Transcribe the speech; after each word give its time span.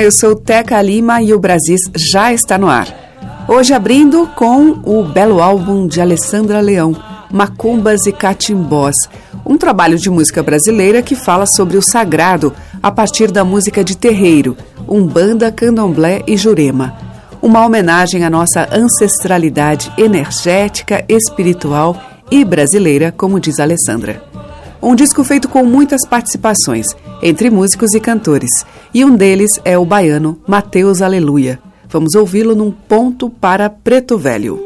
Eu 0.00 0.10
sou 0.10 0.34
Teca 0.34 0.80
Lima 0.80 1.20
e 1.20 1.34
o 1.34 1.38
Brasis 1.38 1.82
já 1.94 2.32
está 2.32 2.56
no 2.56 2.70
ar. 2.70 2.88
Hoje 3.46 3.74
abrindo 3.74 4.26
com 4.34 4.80
o 4.82 5.04
belo 5.04 5.42
álbum 5.42 5.86
de 5.86 6.00
Alessandra 6.00 6.58
Leão, 6.58 6.96
Macumbas 7.30 8.06
e 8.06 8.12
Catimbós, 8.12 8.94
um 9.44 9.58
trabalho 9.58 9.98
de 9.98 10.08
música 10.08 10.42
brasileira 10.42 11.02
que 11.02 11.14
fala 11.14 11.44
sobre 11.44 11.76
o 11.76 11.82
sagrado 11.82 12.50
a 12.82 12.90
partir 12.90 13.30
da 13.30 13.44
música 13.44 13.84
de 13.84 13.94
terreiro, 13.94 14.56
umbanda, 14.88 15.52
candomblé 15.52 16.22
e 16.26 16.34
jurema. 16.34 16.96
Uma 17.42 17.66
homenagem 17.66 18.24
à 18.24 18.30
nossa 18.30 18.70
ancestralidade 18.72 19.92
energética, 19.98 21.04
espiritual 21.10 21.94
e 22.30 22.42
brasileira, 22.42 23.12
como 23.14 23.38
diz 23.38 23.60
Alessandra. 23.60 24.22
Um 24.82 24.94
disco 24.94 25.22
feito 25.22 25.46
com 25.46 25.62
muitas 25.62 26.08
participações, 26.08 26.86
entre 27.22 27.50
músicos 27.50 27.92
e 27.92 28.00
cantores, 28.00 28.64
e 28.92 29.04
um 29.04 29.14
deles 29.14 29.50
é 29.64 29.78
o 29.78 29.84
baiano 29.84 30.40
Mateus 30.46 31.02
Aleluia. 31.02 31.60
Vamos 31.88 32.14
ouvi-lo 32.14 32.54
num 32.54 32.70
ponto 32.70 33.28
para 33.28 33.68
Preto 33.68 34.16
Velho. 34.16 34.60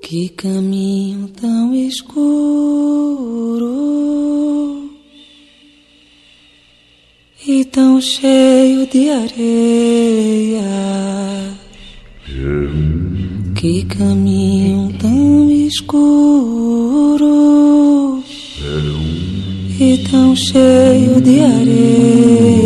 Que 0.00 0.28
caminho 0.30 1.28
tão 1.28 1.74
escuro 1.74 2.40
e 7.46 7.64
tão 7.64 8.00
cheio 8.00 8.86
de 8.88 9.08
areia. 9.10 10.60
Que 13.60 13.84
caminho 13.84 14.90
tão 14.98 15.50
escuro 15.50 17.20
e 19.78 19.98
tão 20.10 20.34
cheio 20.34 21.20
de 21.20 21.40
areia. 21.40 22.59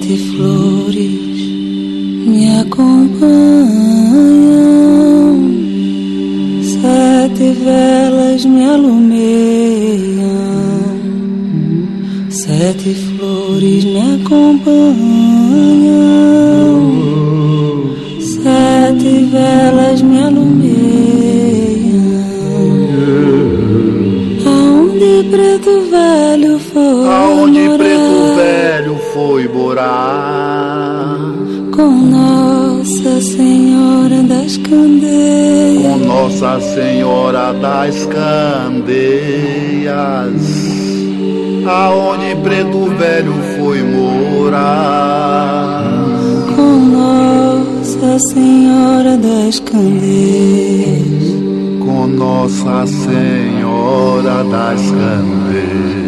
Sete 0.00 0.16
flores 0.16 1.40
me 2.24 2.60
acompanham, 2.60 3.26
sete 6.62 7.52
velas 7.64 8.44
me 8.44 8.64
alumeiam, 8.64 9.10
sete 12.30 12.94
flores 12.94 13.84
me 13.84 14.00
acompanham, 14.22 14.78
sete 18.20 19.26
velas 19.32 20.00
me 20.00 20.07
com 31.74 31.90
Nossa 32.10 33.20
Senhora 33.20 34.22
das 34.22 34.56
Candeias? 34.56 35.82
com 35.82 35.98
Nossa 35.98 36.60
Senhora 36.60 37.52
das 37.54 38.06
Candeias. 38.06 38.98
Aonde 41.66 42.34
preto 42.42 42.86
velho 42.96 43.34
foi 43.56 43.82
morar 43.82 45.24
com 46.56 46.78
Nossa 46.96 48.18
Senhora 48.32 49.16
das 49.16 49.60
Candeias. 49.60 51.08
com 51.80 52.06
Nossa 52.06 52.86
Senhora 52.86 54.44
das 54.44 54.80
Candeias. 54.80 56.07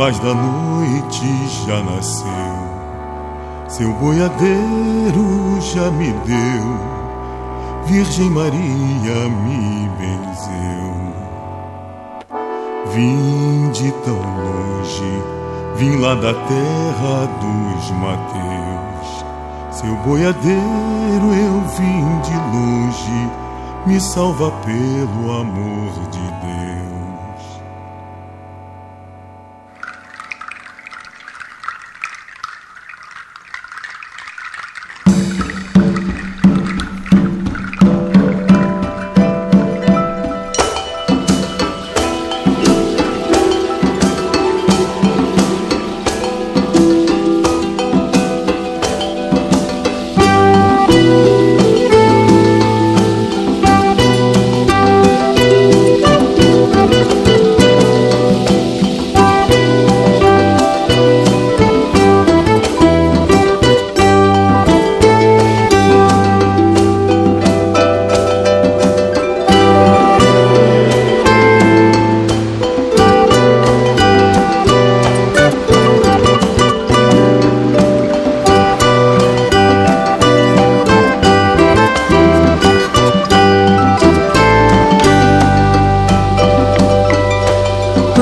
Paz 0.00 0.18
da 0.20 0.32
noite 0.32 1.26
já 1.66 1.82
nasceu. 1.82 2.24
Seu 3.68 3.92
boiadeiro 3.92 5.60
já 5.60 5.90
me 5.90 6.10
deu, 6.24 7.84
Virgem 7.84 8.30
Maria 8.30 9.28
me 9.28 9.90
benzeu. 9.98 10.94
Vim 12.94 13.70
de 13.72 13.92
tão 14.02 14.16
longe, 14.16 15.22
vim 15.76 15.96
lá 15.96 16.14
da 16.14 16.32
terra 16.32 17.28
dos 17.38 17.90
Mateus. 17.90 19.24
Seu 19.70 19.94
boiadeiro 19.96 21.34
eu 21.44 21.60
vim 21.76 22.20
de 22.22 22.36
longe, 22.56 23.30
me 23.84 24.00
salva 24.00 24.50
pelo 24.64 25.40
amor 25.40 25.92
de 26.10 26.20
Deus. 26.20 26.99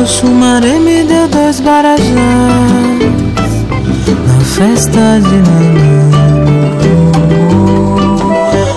Xumaré 0.07 0.79
me 0.79 1.05
deu 1.05 1.29
dois 1.29 1.61
barajás 1.61 2.09
na 4.27 4.41
festa 4.41 5.21
de 5.21 5.37
Nanã. 5.47 6.01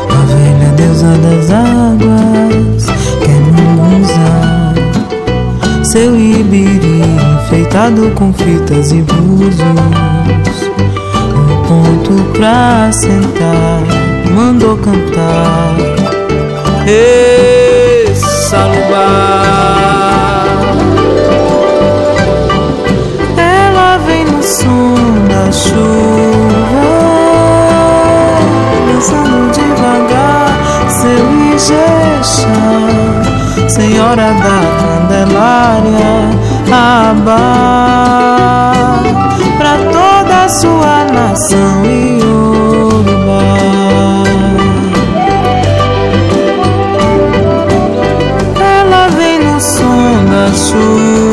A 0.10 0.26
velha 0.26 0.72
deusa 0.76 1.14
das 1.24 1.52
águas 1.52 2.86
quer 3.24 3.42
me 3.54 4.02
usar 4.02 4.72
seu 5.84 6.16
ibiri 6.16 7.02
enfeitado 7.36 8.12
com 8.16 8.32
fitas 8.34 8.92
e 8.92 9.02
búzios. 9.02 9.62
Um 11.36 11.62
ponto 11.68 12.32
pra 12.32 12.92
sentar, 12.92 13.82
mandou 14.34 14.78
cantar. 14.78 15.76
Ei, 16.88 18.16
salubar. 18.16 19.71
Ijexá, 31.62 32.48
Senhora 33.70 34.34
da 34.34 34.62
Candelária, 34.82 36.14
Abá, 37.12 37.54
pra 39.60 39.78
toda 39.92 40.46
a 40.46 40.50
sua 40.50 41.06
nação 41.14 41.86
e. 41.86 42.20
Ela 48.60 49.08
vem 49.10 49.40
no 49.46 49.62
som 49.62 50.26
da 50.32 50.52
chuva. 50.56 51.31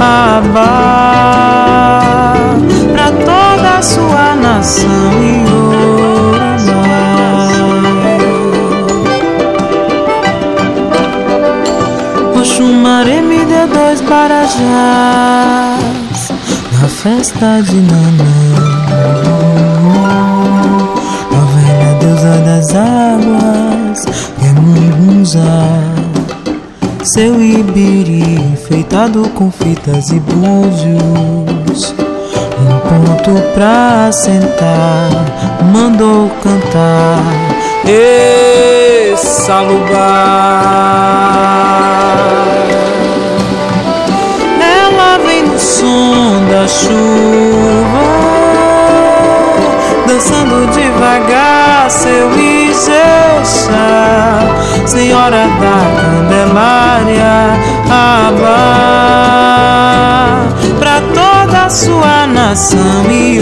Abá, 0.00 0.72
pra 2.92 3.10
toda 3.10 3.78
a 3.78 3.82
sua 3.82 4.34
nação 4.34 5.12
e. 5.22 5.44
Oxumaré 12.38 13.20
me 13.20 13.44
deu 13.44 13.68
dois 13.68 14.00
barajás 14.00 14.64
na 16.72 16.88
festa 16.88 17.62
de 17.62 17.76
Nanã. 17.76 18.34
A 21.30 21.40
velha 21.54 21.94
deusa 22.00 22.36
das 22.44 22.74
águas, 22.74 24.04
Emungunzá 24.42 25.94
seu 27.04 27.40
ibiri 27.40 28.53
enfeitado 28.64 29.28
com 29.34 29.50
fitas 29.50 30.08
e 30.08 30.18
búzios. 30.20 31.94
Um 32.58 32.78
ponto 32.80 33.42
pra 33.52 34.10
sentar, 34.10 35.10
mandou 35.70 36.30
cantar. 36.42 37.18
Ê, 37.86 39.14
salubar. 39.16 39.84
Ela 44.62 45.18
vem 45.26 45.42
no 45.42 45.58
som 45.58 46.42
da 46.50 46.66
chuva, 46.66 48.00
dançando 50.06 50.70
devagar 50.72 51.90
seu 51.90 52.32
Ijexá. 52.32 53.74
Senhora 54.86 55.48
da 55.60 55.76
Candelária, 56.00 57.58
Abá, 57.90 58.44
pra 60.78 61.00
toda 61.00 61.64
a 61.64 61.70
sua 61.70 62.26
nação 62.26 63.10
e 63.10 63.40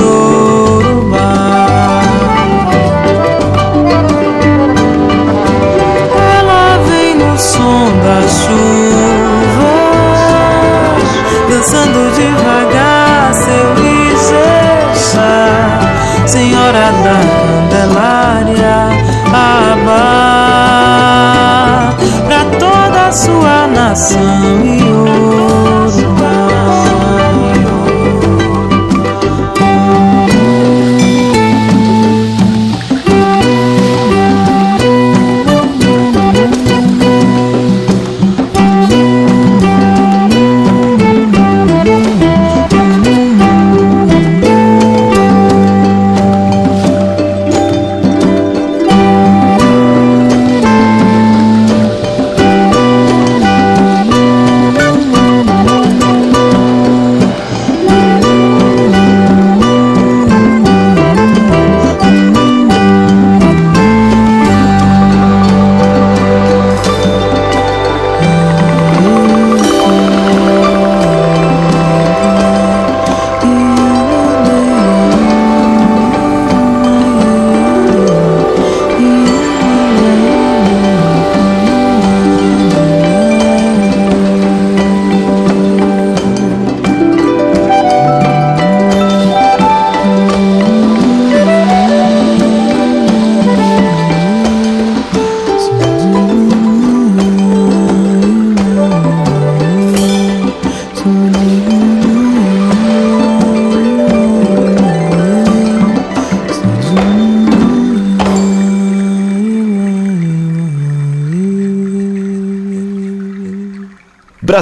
sua 23.12 23.66
nação 23.66 24.91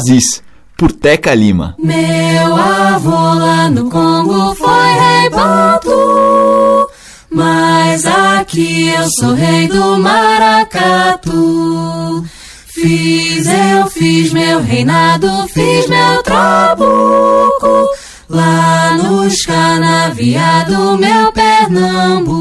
Brasis, 0.01 0.43
por 0.79 0.93
Teca 0.93 1.35
Lima. 1.35 1.77
Meu 1.79 2.57
avô 2.57 3.11
lá 3.11 3.69
no 3.69 3.91
Congo 3.91 4.55
foi 4.55 4.93
rei 4.93 5.29
Bantu, 5.29 6.89
mas 7.31 8.07
aqui 8.07 8.89
eu 8.89 9.07
sou 9.19 9.35
rei 9.35 9.69
do 9.69 9.99
maracatu. 9.99 11.45
Fiz, 12.69 13.47
eu 13.47 13.91
fiz 13.91 14.33
meu 14.33 14.63
reinado, 14.63 15.29
fiz 15.49 15.87
meu 15.87 16.23
trabuco, 16.23 17.91
lá 18.31 18.97
nos 18.97 19.43
canaviados, 19.43 20.99
meu 20.99 21.31
Pernambuco. 21.31 22.40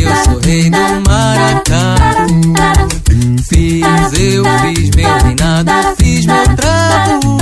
Eu 0.00 0.16
sou 0.24 0.38
rei 0.40 0.70
do 0.70 0.78
maracatu. 1.08 2.32
Fiz, 3.48 3.84
eu 4.18 4.44
fiz 4.60 4.90
meu 4.90 5.18
reinado, 5.18 5.70
fiz 5.98 6.26
meu 6.26 6.44
trago, 6.56 7.38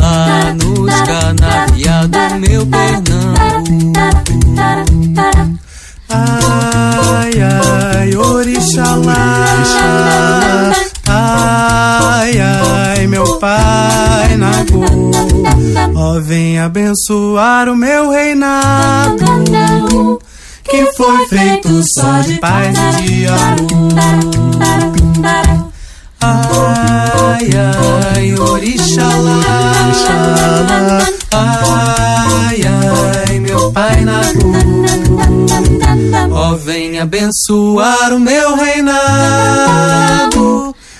lá 0.00 0.54
nos 0.54 0.94
canaviados, 1.02 2.32
meu 2.40 2.66
Pernambuco. 2.66 3.34
Ai, 6.08 7.32
ai, 7.42 8.16
Orixalá. 8.16 9.64
Ai, 11.06 12.40
ai, 12.40 13.06
meu 13.06 13.38
pai 13.38 14.36
Nagô. 14.36 15.10
Ó, 15.96 16.20
vem 16.20 16.58
abençoar 16.58 17.68
o 17.68 17.76
meu 17.76 18.10
reinado. 18.10 19.24
Que 20.64 20.86
foi 20.96 21.26
feito 21.28 21.82
só 21.94 22.20
de 22.20 22.38
paz 22.38 22.76
e 22.76 23.02
de 23.02 23.26
amor. 23.26 23.68
Ai, 26.20 27.50
ai, 28.16 28.34
Orixalá. 28.38 29.42
Ai, 31.32 32.60
ai, 33.28 33.40
meu 33.40 33.72
pai 33.72 34.04
Nagô. 34.04 34.52
Ó, 36.32 36.54
vem 36.56 36.98
abençoar 36.98 38.12
o 38.12 38.20
meu 38.20 38.56
reinado, 38.56 40.34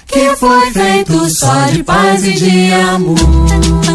que 0.07 0.37
foi 0.37 0.71
feito 0.73 1.29
só 1.31 1.67
de 1.73 1.83
paz 1.83 2.25
e 2.25 2.33
de 2.33 2.73
amor. 2.75 3.94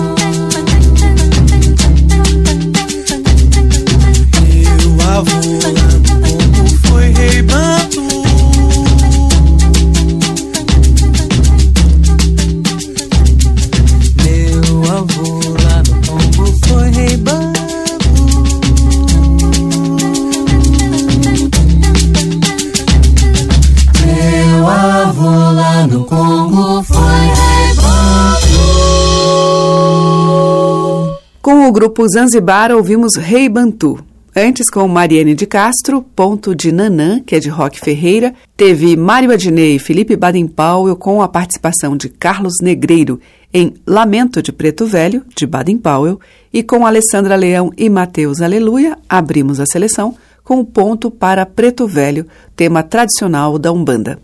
Com 31.50 31.68
o 31.68 31.72
grupo 31.72 32.08
Zanzibar 32.08 32.72
ouvimos 32.72 33.16
Rei 33.16 33.50
Bantu. 33.50 34.06
Antes, 34.36 34.70
com 34.70 34.88
Mariane 34.88 35.34
de 35.34 35.48
Castro, 35.48 36.04
Ponto 36.16 36.54
de 36.54 36.72
Nanã, 36.72 37.20
que 37.26 37.36
é 37.36 37.40
de 37.40 37.50
Roque 37.50 37.80
Ferreira, 37.80 38.36
teve 38.56 38.96
Mário 38.96 39.32
Adnei 39.32 39.78
e 39.78 39.80
Felipe 39.80 40.16
Baden-Powell 40.16 40.96
com 40.96 41.24
a 41.24 41.28
participação 41.28 41.98
de 41.98 42.08
Carlos 42.08 42.54
Negreiro 42.62 43.20
em 43.52 43.74
Lamento 43.88 44.44
de 44.44 44.52
Preto 44.52 44.86
Velho, 44.86 45.26
de 45.36 45.48
Baden-Powell, 45.48 46.20
e 46.54 46.62
com 46.62 46.86
Alessandra 46.86 47.36
Leão 47.36 47.72
e 47.76 47.90
Mateus 47.90 48.42
Aleluia, 48.42 48.96
abrimos 49.10 49.60
a 49.60 49.66
seleção 49.66 50.16
com 50.44 50.60
o 50.60 50.66
ponto 50.66 51.10
para 51.10 51.48
Preto 51.48 51.88
Velho, 51.88 52.28
tema 52.56 52.84
tradicional 52.84 53.58
da 53.58 53.72
Umbanda. 53.72 54.20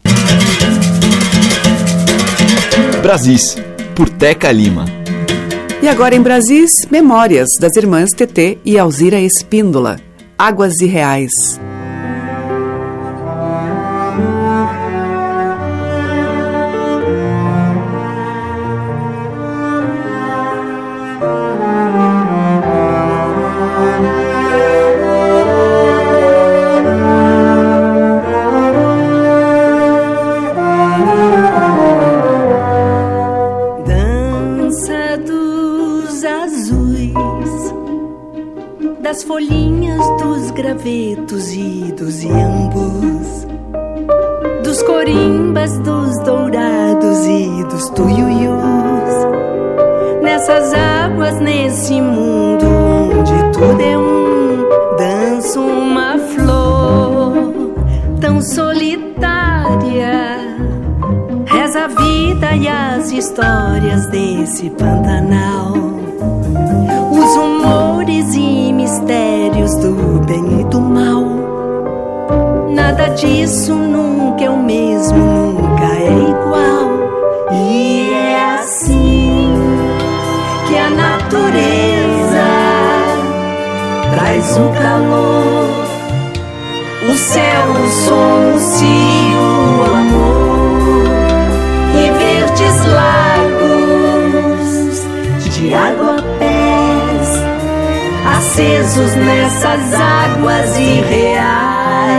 Brasis, 3.01 3.57
por 3.95 4.09
Teca 4.09 4.51
Lima. 4.51 5.04
E 5.81 5.87
agora 5.87 6.15
em 6.15 6.21
Brasis, 6.21 6.71
memórias 6.89 7.47
das 7.59 7.75
irmãs 7.75 8.11
TT 8.11 8.59
e 8.65 8.79
Alzira 8.79 9.19
Espíndola. 9.19 9.99
Águas 10.37 10.79
e 10.81 10.85
Reais. 10.85 11.31
Gravetos 40.85 41.51
e 41.51 41.91
dos 41.97 42.23
iambus, 42.23 43.47
dos 44.63 44.83
corimbas, 44.83 45.79
dos 45.79 46.15
dourados 46.23 47.25
e 47.25 47.63
dos 47.63 47.89
tuiuius. 47.89 48.61
Nessas 50.21 50.71
águas, 50.75 51.39
nesse 51.39 51.99
mundo 51.99 52.67
onde 52.67 53.33
tudo 53.51 53.81
é 53.81 53.97
um, 53.97 54.95
dança 54.95 55.59
uma 55.59 56.19
flor 56.19 57.51
tão 58.21 58.39
solitária. 58.43 59.25
Reza 61.47 61.85
a 61.85 61.87
vida 61.87 62.55
e 62.55 62.67
as 62.67 63.11
histórias 63.11 64.05
desse 64.11 64.69
Pantanal. 64.69 65.73
Os 67.11 67.35
humores 67.37 68.35
e 68.35 68.71
mistérios 68.71 69.75
do 69.77 70.14
bem 70.25 70.61
e 70.61 70.63
do 70.65 70.81
mal. 70.81 71.23
Nada 72.71 73.07
disso 73.09 73.73
nunca 73.73 74.43
é 74.43 74.49
o 74.49 74.57
mesmo, 74.57 75.17
nunca 75.17 75.85
é 75.85 76.11
igual. 76.11 76.89
E 77.51 78.11
é 78.11 78.59
assim 78.59 79.53
que 80.67 80.77
a 80.77 80.89
natureza 80.89 82.45
traz 84.11 84.57
o 84.57 84.69
calor, 84.81 85.69
o 87.09 87.17
céu, 87.17 87.71
o 87.71 87.89
som, 87.89 88.55
o 88.55 88.59
cio, 88.59 89.14
acesos 98.55 99.15
nessas 99.15 99.93
águas 99.93 100.77
irreais 100.77 102.15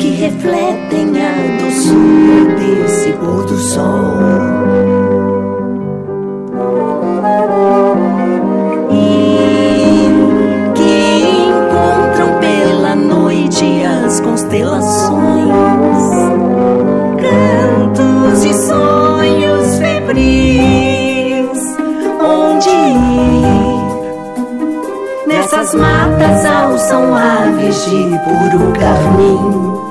que 0.00 0.08
refletem 0.10 1.12
a 1.22 1.62
doçura 1.62 2.56
desse 2.56 3.12
pôr 3.12 3.46
do 3.46 3.58
sol. 3.58 4.51
Carmim. 29.22 29.82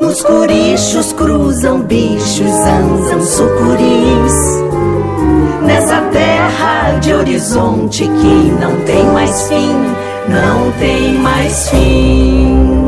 Nos 0.00 0.22
corichos 0.22 1.12
cruzam 1.12 1.80
bichos, 1.82 2.40
andam 2.40 3.20
sucuris. 3.22 4.62
Nessa 5.64 6.00
terra 6.12 6.98
de 7.00 7.14
horizonte 7.14 8.04
que 8.04 8.52
não 8.60 8.76
tem 8.84 9.04
mais 9.06 9.48
fim, 9.48 9.72
não 10.28 10.72
tem 10.78 11.14
mais 11.14 11.68
fim. 11.70 12.81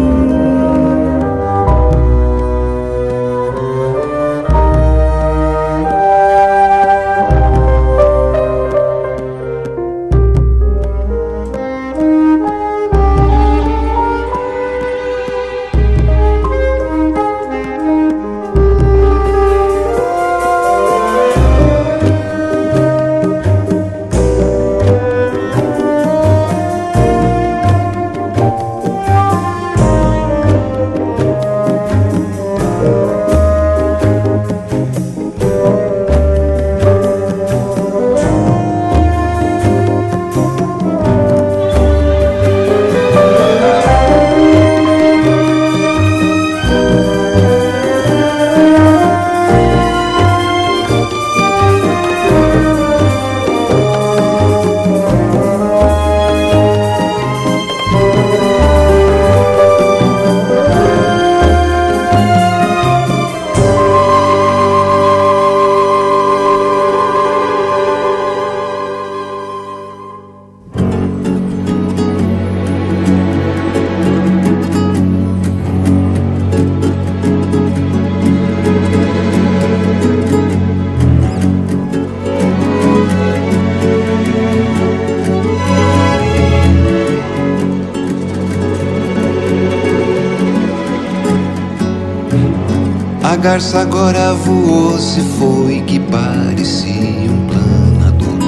Garça 93.45 93.83
agora 93.83 94.33
voou, 94.33 94.99
se 94.99 95.21
foi 95.39 95.83
que 95.87 96.01
parecia 96.01 97.31
um 97.31 97.47
planador. 97.47 98.39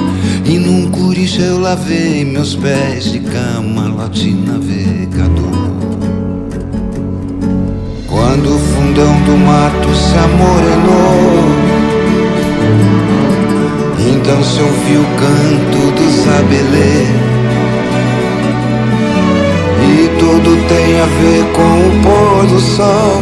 E 0.43 0.57
num 0.57 0.89
curicho 0.89 1.39
eu 1.39 1.59
lavei 1.59 2.25
meus 2.25 2.55
pés 2.55 3.11
de 3.11 3.19
camalote 3.19 4.31
navegador. 4.31 5.69
Quando 8.07 8.55
o 8.55 8.57
fundão 8.57 9.21
do 9.21 9.37
mato 9.37 9.93
se 9.93 10.17
amorenou, 10.17 11.43
então 13.99 14.43
se 14.43 14.59
ouviu 14.61 15.01
o 15.01 15.05
canto 15.15 15.91
dos 15.95 16.27
abelê. 16.39 17.05
E 19.93 20.09
tudo 20.17 20.57
tem 20.67 20.99
a 20.99 21.05
ver 21.21 21.45
com 21.53 21.87
o 21.87 22.01
pôr 22.01 22.47
do 22.47 22.59
sol 22.59 23.21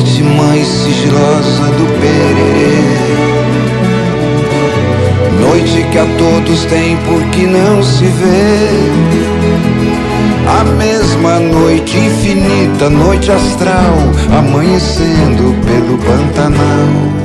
noite 0.00 0.22
mais 0.22 0.66
sigilosa 0.66 1.64
do 1.76 1.86
pererê. 2.00 2.80
Noite 5.40 5.86
que 5.92 5.98
a 5.98 6.06
todos 6.16 6.64
tem 6.64 6.96
porque 7.06 7.46
não 7.46 7.82
se 7.82 8.06
vê. 8.06 8.68
A 10.48 10.64
mesma 10.64 11.38
noite 11.38 11.98
infinita, 11.98 12.88
noite 12.88 13.30
astral, 13.30 13.94
amanhecendo 14.38 15.54
pelo 15.66 15.98
Pantanal. 15.98 17.19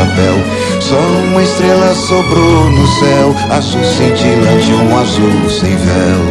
Chapéu. 0.00 0.34
Só 0.80 0.96
uma 0.98 1.42
estrela 1.42 1.94
sobrou 1.94 2.70
no 2.70 2.86
céu, 2.86 3.34
azul 3.50 3.84
cintilante, 3.84 4.72
um 4.72 4.98
azul 4.98 5.50
sem 5.50 5.76
véu. 5.76 6.22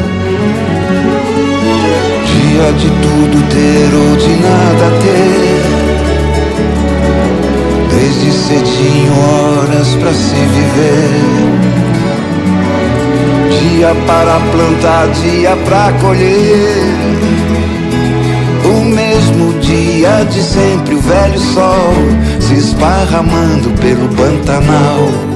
Dia 2.25 2.71
de 2.73 2.89
tudo 2.89 3.47
ter 3.49 3.93
ou 3.95 4.15
de 4.15 4.33
nada 4.41 4.89
ter. 5.01 5.63
Desde 7.91 8.31
cedinho, 8.31 9.13
horas 9.13 9.95
para 9.95 10.13
se 10.13 10.35
viver. 10.35 11.09
Dia 13.59 13.95
para 14.07 14.39
plantar, 14.51 15.07
dia 15.21 15.55
para 15.65 15.91
colher 15.93 17.28
dia 19.99 20.23
de 20.23 20.41
sempre 20.41 20.95
o 20.95 21.01
velho 21.01 21.39
sol 21.39 21.93
se 22.39 22.53
esparramando 22.53 23.69
pelo 23.81 24.07
Pantanal. 24.15 25.28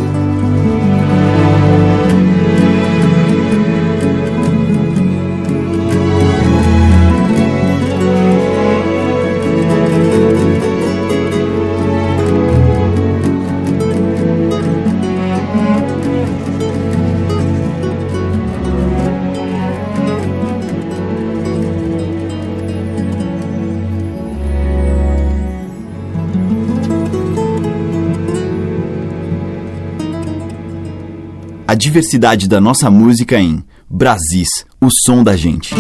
a 31.73 31.75
diversidade 31.75 32.47
da 32.47 32.61
nossa 32.61 32.91
música 32.91 33.39
em 33.39 33.63
Brasis, 33.89 34.63
o 34.79 34.89
som 34.91 35.23
da 35.23 35.35
gente. 35.35 35.73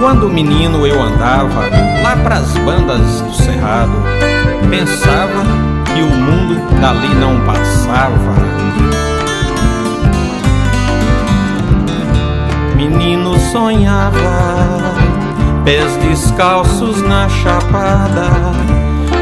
Quando 0.00 0.28
menino 0.28 0.84
eu 0.84 1.00
andava 1.00 1.68
lá 2.02 2.16
pras 2.24 2.52
bandas 2.64 3.20
do 3.20 3.32
cerrado, 3.32 3.92
pensava 4.68 5.44
que 5.94 6.02
o 6.02 6.10
mundo 6.10 6.80
dali 6.80 7.14
não 7.14 7.38
passava 7.46 7.57
sonhava, 13.52 14.18
pés 15.64 15.96
descalços 15.96 17.00
na 17.02 17.28
chapada, 17.28 18.28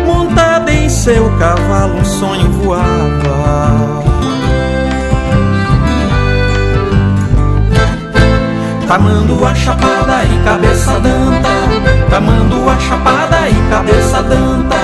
montada 0.05 0.73
em 0.73 0.89
seu 0.89 1.31
cavalo, 1.39 1.99
um 1.99 2.05
sonho 2.05 2.51
voava. 2.51 4.05
Tamando 8.89 9.45
a 9.45 9.53
chapada 9.53 10.23
e 10.25 10.45
cabeça 10.45 10.93
danta 11.01 11.49
Tamando 12.09 12.71
a 12.71 12.79
chapada 12.79 13.49
e 13.49 13.69
cabeça 13.69 14.23
danta 14.23 14.77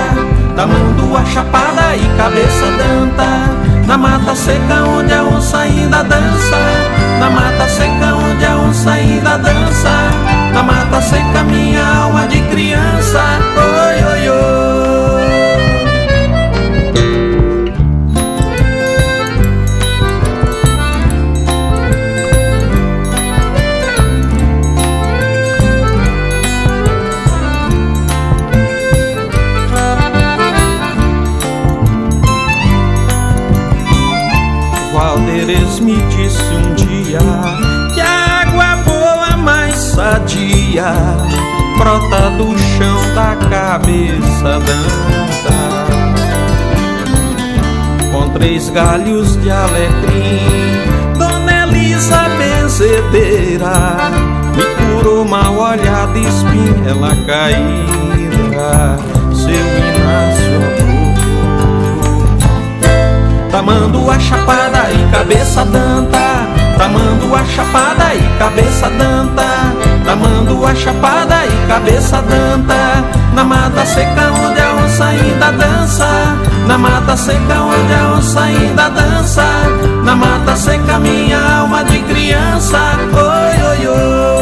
Tamando 0.57 1.15
a 1.15 1.23
chapada 1.23 1.95
e 1.95 2.17
cabeça 2.17 2.65
danta 2.77 3.87
Na 3.87 3.97
mata 3.97 4.35
seca 4.35 4.83
onde 4.83 5.13
a 5.13 5.23
onça 5.23 5.59
ainda 5.59 6.03
dança 6.03 7.02
Na 7.19 7.29
mata 7.29 7.67
seca 7.67 8.15
onde 8.15 8.45
a 8.45 8.57
onça 8.57 8.91
ainda 8.91 9.37
dança. 9.37 9.95
Na 10.53 10.63
mata 10.63 11.01
seca 11.01 11.43
minha 11.43 11.85
alma 11.85 12.27
de 12.27 12.41
criança. 12.43 13.21
Oi, 13.57 14.03
oi, 14.03 14.29
oi 14.29 14.52
sadia 40.73 40.93
brota 41.77 42.29
do 42.31 42.57
chão 42.57 43.13
da 43.13 43.35
cabeça 43.35 44.59
danta 44.59 45.83
com 48.11 48.29
três 48.29 48.69
galhos 48.69 49.41
de 49.41 49.49
alecrim. 49.49 51.17
Dona 51.17 51.63
Elisa 51.63 52.29
benzedeira 52.37 54.11
me 54.55 54.63
curou 54.97 55.25
mal 55.25 55.55
olhada, 55.55 56.17
espinhela 56.17 57.15
caída. 57.25 58.97
Seu 59.33 59.53
Inácio 59.53 60.63
Tamando 63.51 64.09
a 64.09 64.19
chapada 64.19 64.91
e 64.91 65.11
cabeça 65.11 65.65
danta 65.65 66.32
Tamando 66.83 67.33
a 67.33 67.45
chapada 67.45 68.13
e 68.13 68.37
cabeça 68.37 68.89
danta. 68.89 69.47
Tamando 70.03 70.65
a 70.65 70.75
chapada 70.75 71.45
e 71.45 71.67
cabeça 71.69 72.21
danta. 72.23 73.05
Na 73.33 73.45
mata 73.45 73.85
seca 73.85 74.29
onde 74.33 74.59
a 74.59 74.73
onça 74.73 75.05
ainda 75.05 75.51
dança. 75.53 76.07
Na 76.67 76.77
mata 76.77 77.15
seca 77.15 77.61
onde 77.61 77.93
a 77.93 78.17
onça 78.17 78.41
ainda 78.41 78.89
dança. 78.89 79.45
Na 80.03 80.13
mata 80.13 80.57
seca 80.57 80.99
minha 80.99 81.39
alma 81.59 81.85
de 81.85 81.99
criança. 81.99 82.77
Oi, 83.13 83.65
oi, 83.69 83.87
oi 83.87 84.32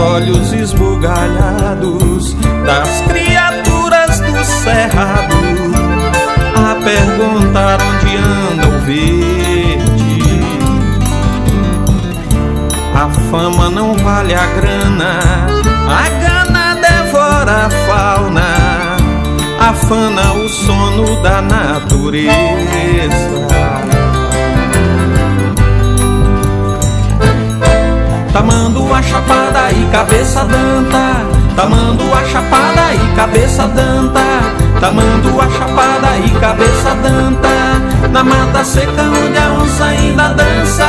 olhos 0.00 0.52
esbugalhados 0.52 2.34
das 2.64 2.88
criaturas 3.02 4.20
do 4.20 4.44
cerrado 4.44 5.36
a 6.56 6.74
perguntar 6.82 7.78
onde 7.82 8.16
anda 8.16 8.68
o 8.68 8.80
verde. 8.80 10.20
A 12.94 13.08
fama 13.30 13.70
não 13.70 13.94
vale 13.94 14.34
a 14.34 14.46
grana, 14.46 15.20
a 15.88 16.08
gana 16.20 16.74
devora 16.74 17.66
a 17.66 17.70
fauna, 17.70 18.96
afana 19.58 20.32
o 20.34 20.48
sono 20.48 21.22
da 21.22 21.42
natureza. 21.42 22.80
Tamando 28.32 28.69
a 28.94 29.02
chapada 29.02 29.70
e 29.72 29.86
cabeça 29.90 30.44
danta. 30.44 31.24
Tamando 31.56 32.14
a 32.14 32.24
chapada 32.24 32.94
e 32.94 33.16
cabeça 33.16 33.66
danta. 33.68 34.20
Tamando 34.80 35.40
a 35.40 35.48
chapada 35.50 36.16
e 36.24 36.30
cabeça 36.40 36.94
danta. 37.02 38.08
Na 38.10 38.24
mata 38.24 38.64
seca 38.64 39.02
onde 39.02 39.38
a 39.38 39.52
onça 39.52 39.84
ainda 39.84 40.28
dança. 40.34 40.86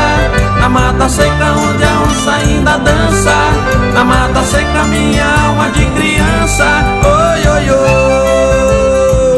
Na 0.59 0.69
mata 0.69 1.09
seca 1.09 1.53
onde 1.53 1.83
a 1.83 2.01
onça 2.01 2.31
ainda 2.31 2.77
dança. 2.77 3.35
Na 3.93 4.03
mata 4.03 4.41
seca 4.43 4.83
minha 4.85 5.25
alma 5.47 5.69
de 5.71 5.85
criança. 5.85 6.65
Oi, 7.03 7.47
oi, 7.47 7.69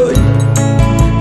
oi. 0.08 0.14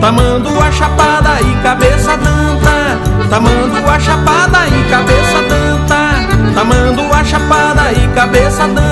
Tamando 0.00 0.60
a 0.60 0.70
chapada 0.70 1.40
e 1.40 1.62
cabeça 1.62 2.16
danta. 2.16 2.98
Tamando 3.30 3.90
a 3.90 3.98
chapada 3.98 4.66
e 4.66 4.90
cabeça 4.90 5.42
danta 5.48 5.71
Tamando 6.54 7.02
a 7.12 7.24
chapada 7.24 7.92
e 7.92 8.08
cabeça 8.14 8.66
danta 8.68 8.91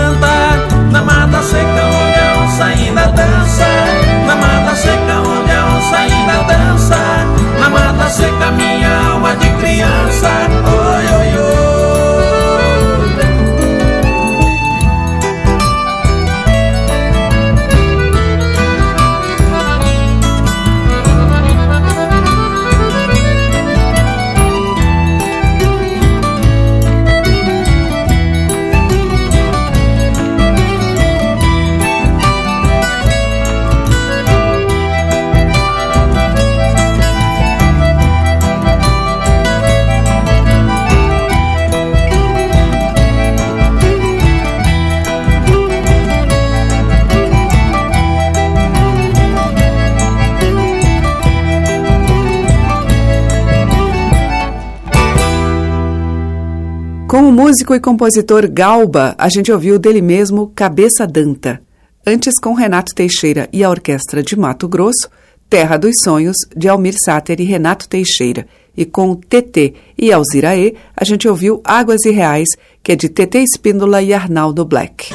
músico 57.51 57.75
e 57.75 57.81
compositor 57.81 58.49
Galba, 58.49 59.13
a 59.19 59.29
gente 59.29 59.51
ouviu 59.51 59.77
dele 59.77 60.01
mesmo 60.01 60.53
Cabeça 60.55 61.05
Danta. 61.05 61.61
Antes, 62.07 62.35
com 62.41 62.55
Renato 62.55 62.95
Teixeira 62.95 63.49
e 63.53 63.65
a 63.65 63.69
Orquestra 63.69 64.23
de 64.23 64.39
Mato 64.39 64.69
Grosso, 64.69 65.11
Terra 65.49 65.77
dos 65.77 65.97
Sonhos, 66.05 66.37
de 66.57 66.69
Almir 66.69 66.95
Sater 67.05 67.41
e 67.41 67.45
Renato 67.45 67.89
Teixeira. 67.89 68.47
E 68.77 68.85
com 68.85 69.17
TT 69.17 69.75
e 69.99 70.13
Alziraê, 70.13 70.77
a 70.97 71.05
gente 71.05 71.27
ouviu 71.27 71.61
Águas 71.65 72.05
e 72.05 72.11
Reais, 72.11 72.51
que 72.85 72.93
é 72.93 72.95
de 72.95 73.09
TT 73.09 73.41
Espíndola 73.41 74.01
e 74.01 74.15
Arnaldo 74.15 74.65
Black. 74.65 75.13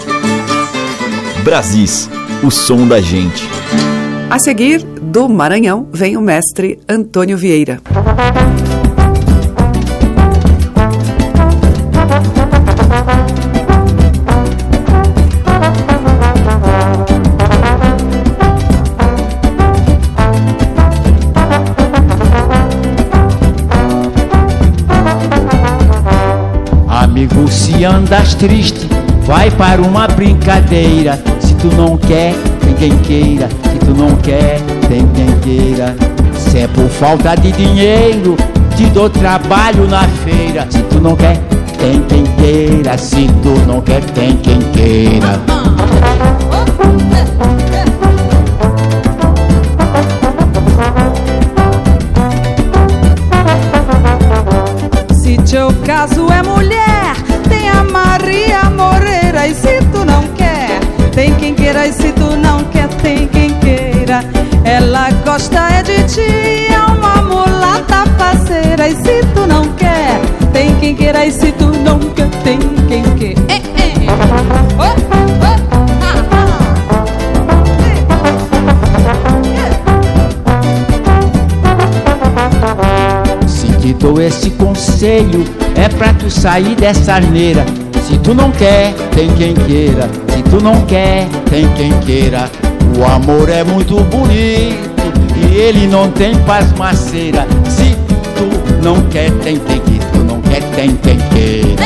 Brasis, 1.41 2.10
o 2.43 2.52
som 2.52 2.86
da 2.86 3.00
gente. 3.00 3.48
A 4.30 4.38
seguir, 4.39 4.84
do 4.84 5.30
Maranhão, 5.30 5.88
vem 5.89 6.17
o 6.17 6.21
mestre 6.21 6.82
Antônio 6.89 7.38
Vieira. 7.38 7.82
Se 27.49 27.83
andas 27.83 28.35
triste, 28.35 28.88
vai 29.23 29.49
para 29.51 29.81
uma 29.81 30.07
brincadeira. 30.07 31.19
Se 31.39 31.53
tu 31.55 31.67
não 31.75 31.97
quer, 31.97 32.33
tem 32.61 32.73
quem 32.75 32.97
queira. 32.99 33.49
Se 33.49 33.79
tu 33.79 33.93
não 33.95 34.15
quer, 34.17 34.59
tem 34.88 35.07
quem 35.07 35.39
queira. 35.39 35.95
Se 36.38 36.59
é 36.59 36.67
por 36.67 36.88
falta 36.89 37.35
de 37.35 37.51
dinheiro, 37.51 38.35
te 38.75 38.85
dou 38.88 39.09
trabalho 39.09 39.88
na 39.88 40.03
feira. 40.23 40.67
Se 40.69 40.81
tu 40.83 40.99
não 40.99 41.15
quer, 41.15 41.38
tem 41.77 42.01
quem 42.03 42.23
queira. 42.23 42.97
Se 42.97 43.27
tu 43.41 43.49
não 43.67 43.81
quer, 43.81 44.03
tem 44.03 44.38
quem 44.38 44.59
queira. 44.73 45.39
Se 55.13 55.38
teu 55.49 55.73
caso 55.85 56.27
é 56.31 56.43
mulher, 56.43 56.74
E 59.45 59.53
se 59.53 59.79
tu 59.91 60.03
não 60.03 60.23
quer, 60.29 60.79
tem 61.13 61.31
quem 61.36 61.53
queira. 61.53 61.86
E 61.86 61.93
se 61.93 62.12
tu 62.13 62.36
não 62.36 62.63
quer, 62.63 62.88
tem 63.03 63.27
quem 63.27 63.53
queira. 63.60 64.23
Ela 64.63 65.12
gosta 65.23 65.69
é 65.69 65.84
de 65.84 66.03
ti, 66.05 66.65
é 66.73 66.79
uma 66.79 67.21
mulata 67.21 68.10
parceira. 68.17 68.88
E 68.89 68.95
se 68.95 69.23
tu 69.36 69.45
não 69.45 69.67
quer, 69.73 70.19
tem 70.51 70.75
quem 70.79 70.95
queira. 70.95 71.23
E 71.27 71.31
se 71.31 71.51
tu 71.51 71.67
não 71.67 71.99
quer, 71.99 72.27
tem 72.43 72.58
quem 72.88 73.03
queira. 73.03 73.39
Oh, 74.79 74.95
ah, 82.63 83.47
Se 83.47 83.67
te 83.77 83.93
dou 83.93 84.19
esse 84.19 84.49
conselho, 84.49 85.45
é 85.75 85.88
pra 85.88 86.12
tu 86.15 86.31
sair 86.31 86.73
dessa 86.73 87.13
arneira. 87.13 87.63
Se 88.05 88.19
tu 88.19 88.35
não 88.35 88.51
quer, 88.51 88.93
tem 89.15 89.33
quem 89.33 89.55
queira. 89.55 90.07
Se 90.29 90.43
tu 90.43 90.61
não 90.61 90.79
quer, 90.85 91.27
tem 91.49 91.67
quem 91.73 91.91
queira. 92.01 92.51
O 92.99 93.03
amor 93.03 93.49
é 93.49 93.63
muito 93.63 93.99
bonito 94.01 94.91
e 95.35 95.57
ele 95.57 95.87
não 95.87 96.11
tem 96.11 96.37
pasmaceira. 96.43 97.47
Se 97.67 97.95
tu 98.35 98.83
não 98.83 99.01
quer, 99.09 99.31
tem 99.43 99.57
quem 99.57 99.79
que 99.79 99.99
tu 100.13 100.19
não 100.19 100.39
quer, 100.41 100.61
tem 100.75 100.95
quem 100.97 101.17
queira. 101.17 101.83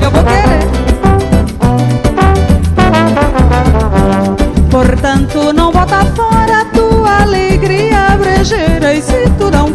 Eu 0.00 0.10
vou 0.12 0.22
querer. 0.22 0.62
Portanto, 4.70 5.52
não 5.52 5.72
bota 5.72 6.04
fora 6.14 6.64
tua 6.72 7.22
alegria 7.22 8.16
brejeira. 8.20 8.94
E 8.94 9.02
se 9.02 9.28
tu 9.36 9.50
não 9.50 9.72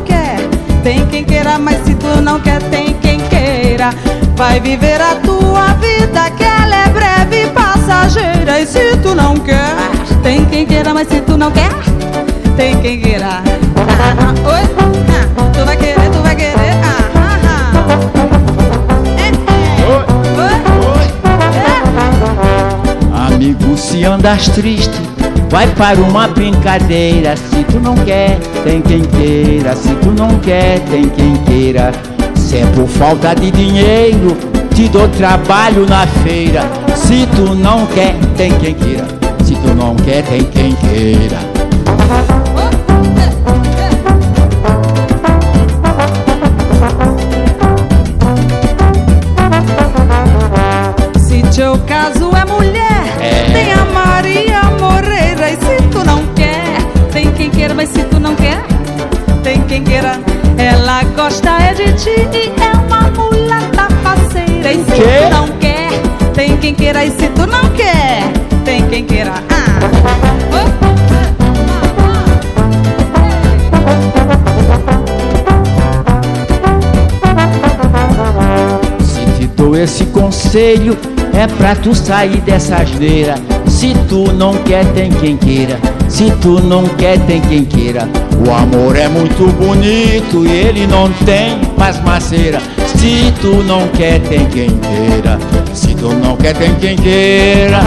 tem 0.88 1.06
quem 1.08 1.26
queira. 1.26 1.60
Mas 1.60 1.84
se 1.84 1.94
tu 1.96 2.22
não 2.22 2.40
quer, 2.40 2.64
tem 2.64 2.94
quem 3.02 3.20
queira. 3.20 3.90
Vai 4.38 4.62
viver 4.62 5.02
a 5.02 5.16
tua 5.16 5.74
vida, 5.74 6.30
que 6.32 6.44
ela 6.44 6.76
é 6.76 6.88
breve 6.88 7.44
e 7.44 7.48
passageira. 7.48 8.62
E 8.62 8.66
se 8.66 8.96
tu 9.04 9.14
não 9.14 9.36
quer, 9.36 9.76
tem 10.24 10.46
quem 10.46 10.66
queira. 10.66 10.94
Mas 10.94 11.10
se 11.10 11.20
tu 11.22 11.38
não 11.38 11.52
quer, 11.52 11.74
tem 12.56 12.80
quem 12.80 13.02
queira. 13.02 13.28
Ah, 13.28 14.16
ah, 14.18 14.34
oi? 14.50 14.62
Ah, 15.10 15.28
tu 15.52 15.66
vai 15.66 15.76
querer, 15.76 16.10
tu 16.10 16.20
vai 16.20 16.36
querer. 16.36 16.74
Ah, 16.82 17.12
ah, 17.16 17.40
ah. 17.50 17.74
Eh, 19.20 19.28
eh. 19.28 19.88
Oi? 19.92 20.06
Oi? 20.94 21.06
Amigo, 23.34 23.78
se 23.78 24.06
andas 24.06 24.48
triste, 24.50 25.02
vai 25.50 25.68
para 25.76 26.00
uma 26.00 26.28
brincadeira. 26.28 27.36
Se 27.36 27.64
tu 27.64 27.80
não 27.80 27.96
quer, 27.96 28.38
tem 28.64 28.82
quem 28.82 29.02
queira. 29.02 29.76
Se 29.76 29.94
tu 29.96 30.12
não 30.12 30.40
quer, 30.40 30.80
tem 30.82 31.10
quem 31.10 31.36
queira. 31.46 31.92
Se 32.36 32.58
é 32.58 32.66
por 32.76 32.88
falta 32.88 33.34
de 33.34 33.52
dinheiro, 33.52 34.38
te 34.74 34.88
dou 34.88 35.08
trabalho 35.10 35.86
na 35.88 36.06
feira. 36.08 36.64
Se 36.96 37.28
tu 37.36 37.56
não 37.56 37.86
quer, 37.88 38.16
tem 38.36 38.52
quem 38.60 38.74
queira. 38.74 39.06
Se 39.44 39.56
tu 39.56 39.74
não 39.76 39.96
quer, 39.96 40.24
tem 40.24 40.44
quem 40.44 40.76
queira. 40.76 41.38
Se 51.28 51.42
teu 51.56 51.78
caso 51.80 52.07
gosta 61.28 61.58
é 61.62 61.74
de 61.74 61.92
ti 61.92 62.10
e 62.32 62.54
é 62.62 62.72
uma 62.72 63.02
mulata 63.12 63.94
parceira. 64.02 64.72
E 64.72 64.78
se 64.78 64.96
tu 64.96 65.30
não 65.30 65.48
quer, 65.58 65.90
tem 66.34 66.56
quem 66.56 66.74
queira. 66.74 67.04
E 67.04 67.12
se 67.12 67.28
tu 67.36 67.46
não 67.46 67.70
quer, 67.72 68.24
tem 68.64 68.88
quem 68.88 69.04
queira. 69.04 69.34
Ah. 69.50 69.80
Se 79.04 79.26
te 79.38 79.48
dou 79.48 79.76
esse 79.76 80.06
conselho, 80.06 80.98
é 81.38 81.46
pra 81.46 81.76
tu 81.76 81.94
sair 81.94 82.42
dessa 82.42 82.78
asneira. 82.78 83.36
Se 83.68 83.94
tu 84.10 84.32
não 84.34 84.56
quer, 84.64 84.84
tem 84.94 85.12
quem 85.12 85.38
queira. 85.38 85.80
Se 86.10 86.32
tu 86.42 86.60
não 86.60 86.86
quer, 86.88 87.20
tem 87.28 87.40
quem 87.42 87.64
queira. 87.64 88.10
O 88.44 88.52
amor 88.52 88.96
é 88.96 89.08
muito 89.08 89.46
bonito 89.54 90.48
e 90.48 90.50
ele 90.50 90.88
não 90.88 91.12
tem 91.26 91.60
pasmaceira. 91.78 92.60
Se 92.96 93.32
tu 93.40 93.64
não 93.64 93.88
quer, 93.90 94.20
tem 94.22 94.46
quem 94.48 94.70
queira. 94.80 95.38
Se 95.74 95.94
tu 95.94 96.12
não 96.14 96.36
quer, 96.36 96.56
tem 96.56 96.74
quem 96.76 96.96
queira. 96.96 97.82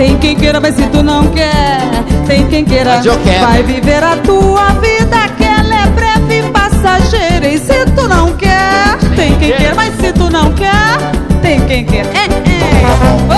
Tem 0.00 0.16
quem 0.16 0.34
queira, 0.34 0.58
mas 0.58 0.76
se 0.76 0.86
tu 0.86 1.02
não 1.02 1.26
quer, 1.26 1.78
tem 2.26 2.46
quem 2.46 2.64
queira. 2.64 3.02
Vai 3.38 3.62
viver 3.62 4.02
a 4.02 4.16
tua 4.16 4.68
vida, 4.80 5.28
que 5.36 5.44
ela 5.44 5.82
é 5.82 5.86
breve 5.88 6.38
e 6.38 6.42
passageira. 6.50 7.46
E 7.46 7.58
se 7.58 7.84
tu 7.94 8.08
não 8.08 8.32
quer, 8.32 8.96
tem 9.14 9.36
quem 9.36 9.52
queira, 9.52 9.74
mas 9.74 9.94
se 9.96 10.10
tu 10.14 10.30
não 10.30 10.54
quer, 10.54 10.96
tem 11.42 11.60
quem 11.66 11.84
queira. 11.84 12.08
É, 12.14 12.24
é. 12.24 13.29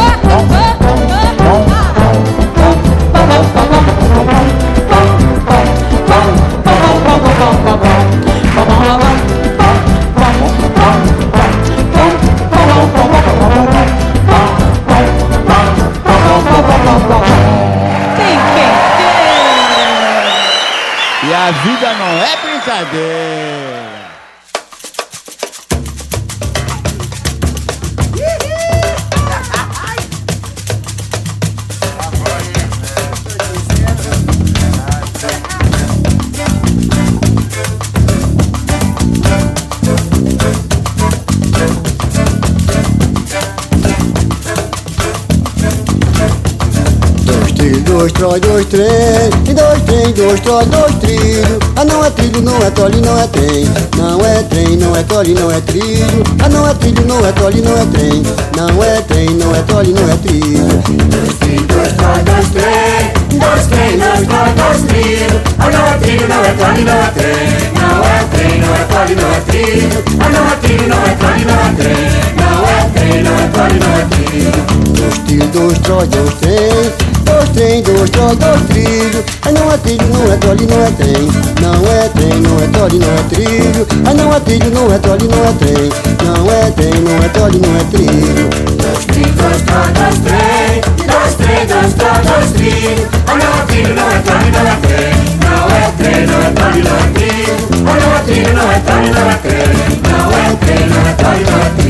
Dois 50.32 50.40
trem, 50.40 50.68
dois 50.68 50.94
trilhos 50.96 51.58
Ah, 51.76 51.84
não 51.84 52.04
é 52.04 52.10
trilho, 52.10 52.40
não 52.40 52.56
é 52.56 52.70
trole, 52.70 53.00
não 53.00 53.18
é 53.18 53.26
trem 53.26 53.68
Não 53.98 54.24
é 54.24 54.42
trem, 54.44 54.76
não 54.76 54.96
é 54.96 55.02
trole, 55.02 55.34
não 55.34 55.50
é 55.50 55.60
trilho 55.60 56.06
Ah, 56.42 56.48
não 56.48 56.66
é 56.66 56.74
trilho, 56.74 57.06
não 57.06 57.26
é 57.26 57.32
trole, 57.32 57.60
não 57.60 57.76
é 57.76 57.84
trem 57.86 58.22
Não 58.56 58.82
é 58.82 59.00
trem, 59.02 59.30
não 59.30 59.54
é 59.54 59.62
trole, 59.62 59.92
não 59.92 60.10
é 60.10 60.16
trilho 60.16 60.66
Dois 61.10 61.34
trilhos, 61.38 61.66
dois 61.66 61.92
trolls, 61.92 62.24
dois 62.24 62.48
trem 62.48 63.38
Dois 63.38 63.66
trem, 63.66 63.98
dois 63.98 64.82
trilhos 64.88 65.42
Ah, 65.58 65.70
não 65.70 65.86
é 65.86 65.98
trilho, 65.98 66.28
não 66.28 66.44
é 66.44 66.52
trole, 66.54 66.84
não 66.84 66.94
é 66.94 67.10
trem 67.10 67.72
Não 67.74 68.00
é 68.02 68.24
trem, 68.32 68.60
não 68.60 68.74
é 68.74 68.84
trole, 68.88 69.14
não 69.14 69.32
é 69.32 69.40
trilho 69.40 70.04
Ah, 70.20 70.28
não 70.30 70.46
é 70.46 70.56
trilho, 70.56 70.88
não 70.88 71.02
é 71.02 71.14
trole, 71.14 71.44
não 71.44 71.54
é 71.54 71.74
trem 71.76 72.02
Não 72.40 72.60
é 72.64 72.90
trem, 72.94 73.22
não 73.22 73.34
é 73.34 73.48
trole, 73.48 73.78
não 73.80 73.92
é 73.92 74.04
trilho 74.06 74.52
Dois 74.94 75.18
trilhos, 75.26 75.78
dois 75.78 76.08
dois 76.08 76.34
trem 76.40 77.21
Dois 77.42 77.50
dois 77.50 77.50
trem, 77.50 77.82
dois 77.82 78.10
trolls, 78.10 78.36
dois 78.36 78.62
trilhos. 78.68 79.24
Ai 79.42 79.52
não 79.52 79.72
é 79.72 79.76
trilho, 79.78 80.06
não 80.06 80.32
é 80.32 80.36
trole, 80.36 80.66
não 80.66 80.84
é 80.84 80.90
trem. 80.92 81.28
Não 81.60 81.74
é 81.90 82.08
trem, 82.08 82.40
não 82.40 82.62
é 82.62 82.66
trole, 82.68 82.98
não 82.98 83.14
é 83.14 83.22
trilho. 83.30 83.86
Ai 84.06 84.14
não 84.14 84.32
é 84.32 84.40
trilho, 84.40 84.70
não 84.70 84.92
é 84.92 84.98
trole, 84.98 85.28
não 85.28 85.44
é 85.44 85.52
trem. 85.58 85.90
Não 86.22 86.52
é 86.52 86.70
trem, 86.70 87.00
não 87.00 87.24
é 87.24 87.28
trole, 87.30 87.58
não 87.58 87.76
é 87.76 87.84
trilho. 87.90 88.48
Dois 88.78 89.04
trem, 89.06 89.24
dois 89.32 89.62
trolls, 89.62 89.92
dois 89.92 90.18
trem. 90.22 90.80
Dois 91.08 91.34
trem, 91.34 91.66
dois 91.66 91.94
dois 91.94 92.52
trilhos. 92.52 93.08
Ai 93.26 93.38
não 93.38 93.50
é 93.50 93.66
trilho, 93.66 93.94
não 93.94 94.08
é 94.08 94.18
trole, 94.20 94.50
não 94.52 94.62
é 94.62 94.76
trem. 94.86 95.12
Não 95.42 95.66
é 95.66 95.90
trem, 95.98 96.26
não 96.26 96.38
é 96.38 96.50
trole, 96.52 96.82
não 96.82 96.94
é 96.94 97.10
trilho. 97.12 97.56
Ai 97.86 97.98
não 98.00 98.10
é 98.14 98.20
trilho, 98.22 98.52
não 98.54 98.70
é 98.70 98.78
trole, 98.78 99.10
não 99.10 99.30
é 99.30 99.36
trem. 99.42 99.66
Não 100.12 100.30
é 100.30 100.56
trem, 100.62 100.86
não 100.86 101.00
é 101.00 101.12
trole, 101.14 101.44
não 101.50 101.58
é 101.58 101.70
trilho. 101.70 101.81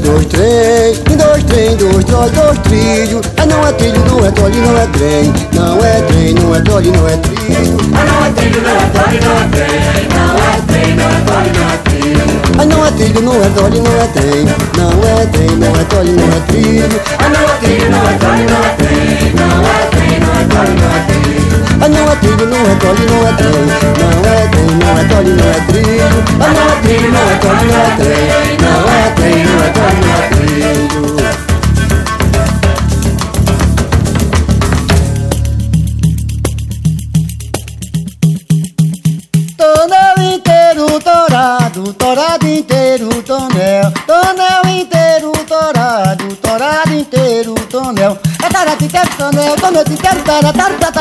Dois 0.00 0.26
trolls, 0.26 0.26
dois 0.26 0.26
trem. 0.26 1.16
Dois 1.16 1.44
trem, 1.44 1.76
dois 1.76 2.04
trolls, 2.04 2.32
dois 2.32 2.58
trilhos. 2.60 3.26
Ai 3.36 3.46
não 3.46 3.66
é 3.66 3.72
trilho, 3.72 4.04
não 4.06 4.26
é 4.26 4.30
trole, 4.30 4.60
não 4.60 4.78
é 4.78 4.86
trem. 4.86 5.32
Não 5.52 5.84
é 5.84 6.02
trem, 6.02 6.34
não 6.34 6.54
é 6.54 6.60
trole, 6.60 6.90
não 6.90 7.08
é 7.08 7.16
trilho. 7.16 7.76
Ai 7.94 8.06
não 8.06 8.24
é 8.24 8.30
trilho, 8.32 8.62
não 8.62 8.76
é 8.76 8.88
trole, 8.92 9.20
não 9.20 9.36
é 9.36 9.48
trem. 9.48 10.06
Não 10.16 10.36
é 10.36 10.60
trem, 10.66 10.94
não 10.96 11.06
é 11.06 11.20
trole, 11.24 11.50
não 11.52 11.68
é 11.68 11.76
trilho. 11.84 12.26
Ai 12.58 12.66
não 12.66 12.84
é 12.84 12.90
trilho, 12.90 13.22
não 13.22 13.34
é 13.34 13.48
trole, 13.50 13.80
não 13.80 13.92
é 13.92 14.06
trem. 14.08 14.44
Não 14.76 14.90
é 15.04 15.26
trem, 15.26 15.50
não 15.56 15.72
é 15.74 15.84
trole, 15.84 16.12
não 16.12 16.28
é 16.28 16.40
trilho. 16.46 17.00
Ai 17.18 17.28
não 17.30 17.40
é 17.40 17.56
trilho, 17.58 17.90
não 17.90 18.02
é 18.02 18.14
trole, 18.18 18.44
não 18.44 18.60
é 18.60 18.70
trem. 18.76 19.32
Não 19.34 19.62
é 19.66 19.86
trem, 19.90 20.20
não 20.20 20.32
é 20.32 20.44
trole, 20.44 20.74
não 20.80 20.88
é 20.88 21.06
trilho. 21.06 21.45
Ai 21.80 21.88
não 21.88 22.10
é 22.10 22.16
trilho, 22.16 22.46
não 22.46 22.56
é 22.56 22.74
trole, 22.76 23.06
não 23.06 23.28
é 23.28 23.32
trem. 23.34 23.52
Não 23.52 24.32
é 24.32 24.48
trem, 24.48 24.66
não 24.66 24.98
é 24.98 25.04
trole, 25.04 25.30
não 25.30 25.48
é 25.48 25.60
trilho. 25.66 26.24
Ai 26.40 26.50
não 26.54 26.66
é 26.66 26.80
trilho, 26.82 27.12
não 27.12 27.20
é 27.20 27.36
trole, 27.36 27.64
não 27.66 27.76
é 27.76 27.96
trem. 27.96 28.56
Não 28.62 28.82
é 28.88 29.10
trem, 29.16 29.44
não 29.44 29.58
é 29.62 29.70
trole, 29.70 30.00
não 30.00 30.14
é 30.14 30.28
trilho. 30.28 31.05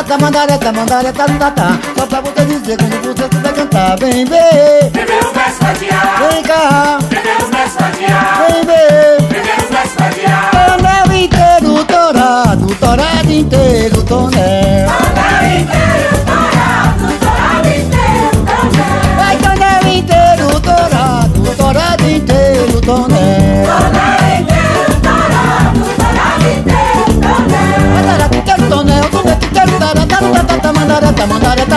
Tara, 0.04 0.18
mandareta, 0.18 0.72
mandareta, 0.72 1.26
tata 1.39 1.80
Só 1.98 2.06
pra 2.06 2.22
você 2.22 2.46
dizer 2.46 2.78
quando 2.78 3.02
você 3.02 3.30
souber 3.32 3.54
cantar 3.54 3.98
Vem 3.98 4.26
ver, 4.26 4.91
os 4.91 5.32
versos 5.32 5.60
vadiar. 5.60 6.30
vem 6.30 6.43
cá, 6.43 6.98
os 7.02 7.50
versos 7.50 7.76
vadiar. 7.80 8.48
vem 8.48 8.66
ver 8.66 9.18
os 9.22 9.70
versos 9.70 9.96
vadiar. 9.98 10.52
Tonel 10.52 11.18
inteiro 11.18 11.86
torado, 11.86 12.76
torado 12.76 13.32
inteiro 13.32 14.04
tonel 14.04 14.55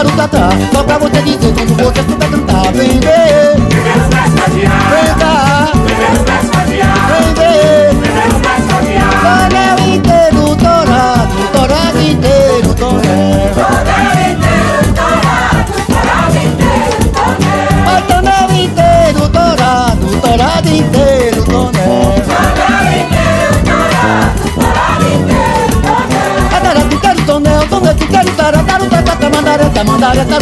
tara. 0.04 0.56
Só 0.72 0.82
pra 0.84 0.98
você 0.98 1.22
dizer 1.22 1.52
quando 1.54 1.74
você 1.74 2.02
souber 2.02 2.30
cantar 2.30 2.72
Vem 2.72 3.00
ver, 3.00 3.27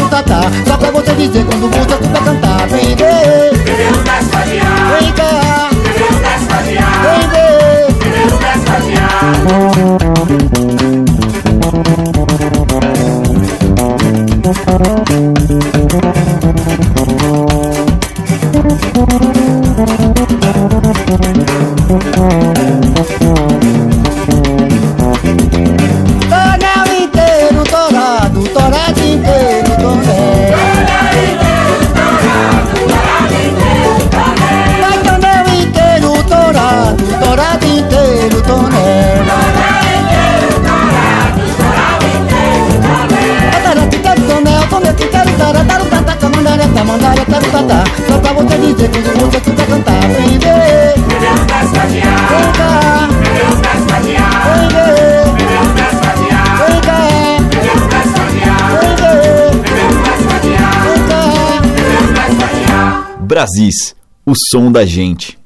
tata 0.08 0.40
Só 0.66 0.76
pra 0.76 0.90
você 0.90 1.12
dizer 1.14 1.44
quando 1.44 1.68
você 1.68 2.04
souber 2.04 2.24
cantar 2.24 2.45
Brasis, 63.36 63.94
o 64.24 64.32
som 64.34 64.72
da 64.72 64.86
gente. 64.86 65.38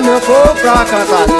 Meu 0.00 0.20
povo, 0.20 0.54
pra 0.60 0.84
cantar 0.84 1.37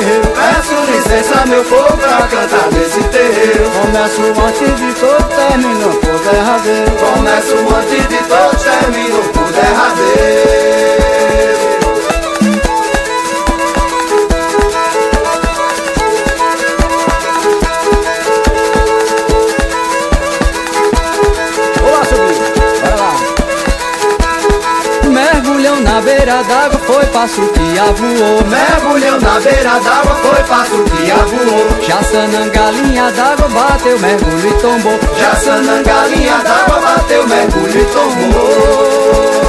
terreiro. 0.00 0.26
Peço 0.28 0.74
licença, 0.90 1.46
meu 1.46 1.64
povo, 1.64 1.96
pra 1.98 2.26
cantar 2.26 2.72
nesse 2.72 3.02
terreiro. 3.04 3.70
Começo 3.70 4.22
antes 4.46 4.76
de 4.76 4.92
todo, 4.94 5.28
termino 5.28 5.90
por 5.96 6.18
derradeiro. 6.20 6.90
Começo 6.92 7.56
antes 7.76 8.08
de 8.08 8.16
todo, 8.28 8.56
termino 8.58 9.22
por 9.32 9.52
derradeiro. 9.52 10.89
na 26.00 26.06
beira 26.06 26.42
d'água, 26.44 26.80
foi 26.86 27.06
passo 27.06 27.42
que 27.48 27.78
voou. 27.92 28.44
Mergulhão 28.46 29.20
na 29.20 29.40
beira 29.40 29.78
d'água, 29.80 30.14
foi 30.14 30.42
passo 30.44 30.82
que 30.84 31.10
a 31.10 31.16
voou. 31.16 31.82
Jaçananga, 31.82 32.50
galinha 32.50 33.10
d'água, 33.12 33.48
bateu, 33.48 33.98
mergulho 33.98 34.48
e 34.48 34.54
tombou. 34.62 34.98
Já 35.18 35.32
galinha 35.82 36.38
d'água, 36.38 36.80
bateu, 36.80 37.26
mergulho 37.26 37.80
e 37.80 37.84
tombou. 37.84 39.40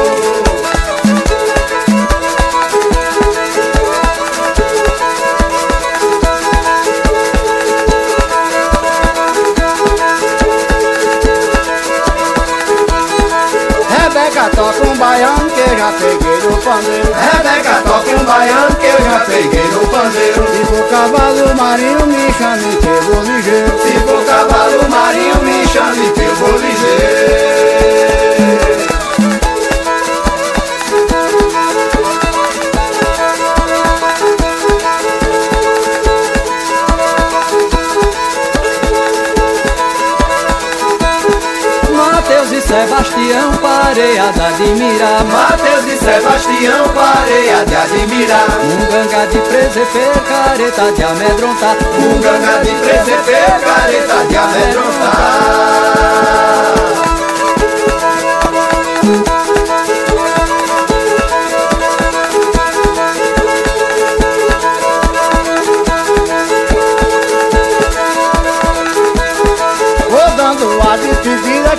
toca 14.49 14.87
um 14.87 14.97
baião 14.97 15.35
que 15.35 15.77
já 15.77 15.91
peguei 15.93 16.30
pandeiro. 16.61 17.11
Rebeca, 17.13 17.81
toque 17.85 18.15
um 18.15 18.23
baiano 18.23 18.75
que 18.75 18.85
eu 18.85 19.03
já 19.03 19.19
peguei 19.25 19.67
no 19.71 19.87
pandeiro. 19.87 20.45
Se 20.47 20.65
for 20.65 20.83
cavalo 20.89 21.55
marinho, 21.55 22.05
me 22.07 22.33
chame 22.33 22.77
que 22.77 22.87
eu 22.87 23.01
vou 23.01 23.23
ligeiro. 23.23 23.79
Se 23.79 23.99
for 23.99 24.25
cavalo 24.25 24.89
marinho, 24.89 25.41
me 25.43 25.67
chame 25.67 26.11
que 26.11 26.21
eu 26.21 26.35
vou 26.35 26.57
ligeiro. 26.57 27.50
Sebastião, 42.71 43.51
pareia 43.57 44.31
de 44.31 44.39
admirar. 44.39 45.25
Mateus 45.25 45.85
e 45.87 45.97
Sebastião, 45.97 46.87
pareia 46.93 47.65
de 47.65 47.75
admirar. 47.75 48.47
Um 48.63 48.85
ganga 48.89 49.27
de 49.27 49.39
preseper, 49.39 50.13
careta 50.23 50.89
de 50.93 51.03
amedrontar. 51.03 51.75
Um 51.99 52.17
ganga 52.21 52.63
de 52.63 52.71
preseper, 52.71 53.59
careta 53.59 54.25
de 54.29 54.37
amedrontar. 54.37 55.81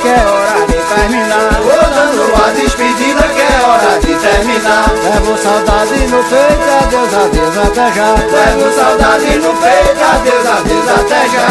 Que 0.02 0.08
é 0.08 0.41
terminar. 0.94 1.60
Vou 1.62 1.72
dando 1.72 2.22
a 2.42 2.50
despedida 2.52 3.22
que 3.22 3.40
é 3.40 3.60
hora 3.66 3.98
de 3.98 4.14
terminar. 4.14 4.90
Levo 5.02 5.36
saudade 5.38 6.06
no 6.06 6.22
peito, 6.24 6.68
adeus, 6.82 7.14
adeus, 7.14 7.58
até 7.58 7.92
já. 7.92 8.14
Levo 8.14 8.72
saudade 8.74 9.38
no 9.38 9.54
peito, 9.56 10.04
adeus, 10.14 10.46
adeus, 10.46 10.88
até 10.88 11.28
já. 11.28 11.48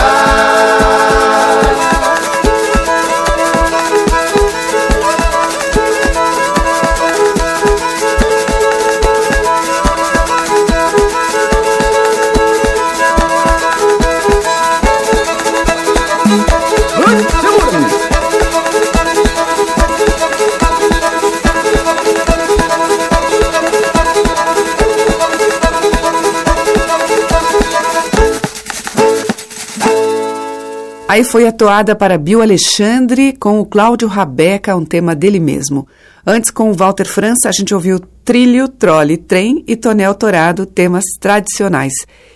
Aí 31.12 31.26
foi 31.26 31.46
a 31.46 31.52
toada 31.52 31.94
para 31.94 32.18
Bill 32.18 32.42
Alexandre 32.42 33.34
com 33.34 33.60
o 33.60 33.66
Cláudio 33.66 34.08
Rabeca, 34.08 34.78
um 34.78 34.86
tema 34.86 35.14
dele 35.14 35.42
mesmo. 35.42 35.86
Antes, 36.26 36.50
com 36.50 36.72
o 36.72 36.74
Walter 36.74 37.06
França, 37.06 37.50
a 37.50 37.52
gente 37.52 37.76
ouviu 37.76 38.00
Trilho, 38.24 38.70
Trole, 38.70 39.18
Trem 39.18 39.62
e 39.68 39.76
Tonel 39.76 40.16
Torado, 40.16 40.66
temas 40.66 41.04
tradicionais. 41.20 41.92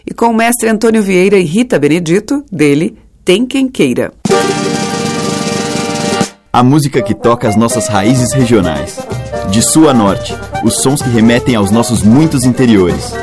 E 0.06 0.14
com 0.14 0.26
o 0.26 0.36
mestre 0.36 0.68
Antônio 0.68 1.02
Vieira 1.02 1.38
e 1.38 1.46
Rita 1.46 1.80
Benedito, 1.80 2.44
dele, 2.52 2.98
Tem 3.24 3.46
Quem 3.46 3.70
Queira. 3.70 4.12
A 6.52 6.62
música 6.62 7.02
que 7.02 7.16
toca 7.16 7.48
as 7.48 7.56
nossas 7.56 7.88
raízes 7.88 8.34
regionais. 8.34 9.00
De 9.52 9.62
sul 9.62 9.88
a 9.88 9.94
norte, 9.94 10.36
os 10.66 10.82
sons 10.82 11.02
que 11.02 11.08
remetem 11.08 11.56
aos 11.56 11.72
nossos 11.72 12.04
muitos 12.04 12.44
interiores. 12.44 13.14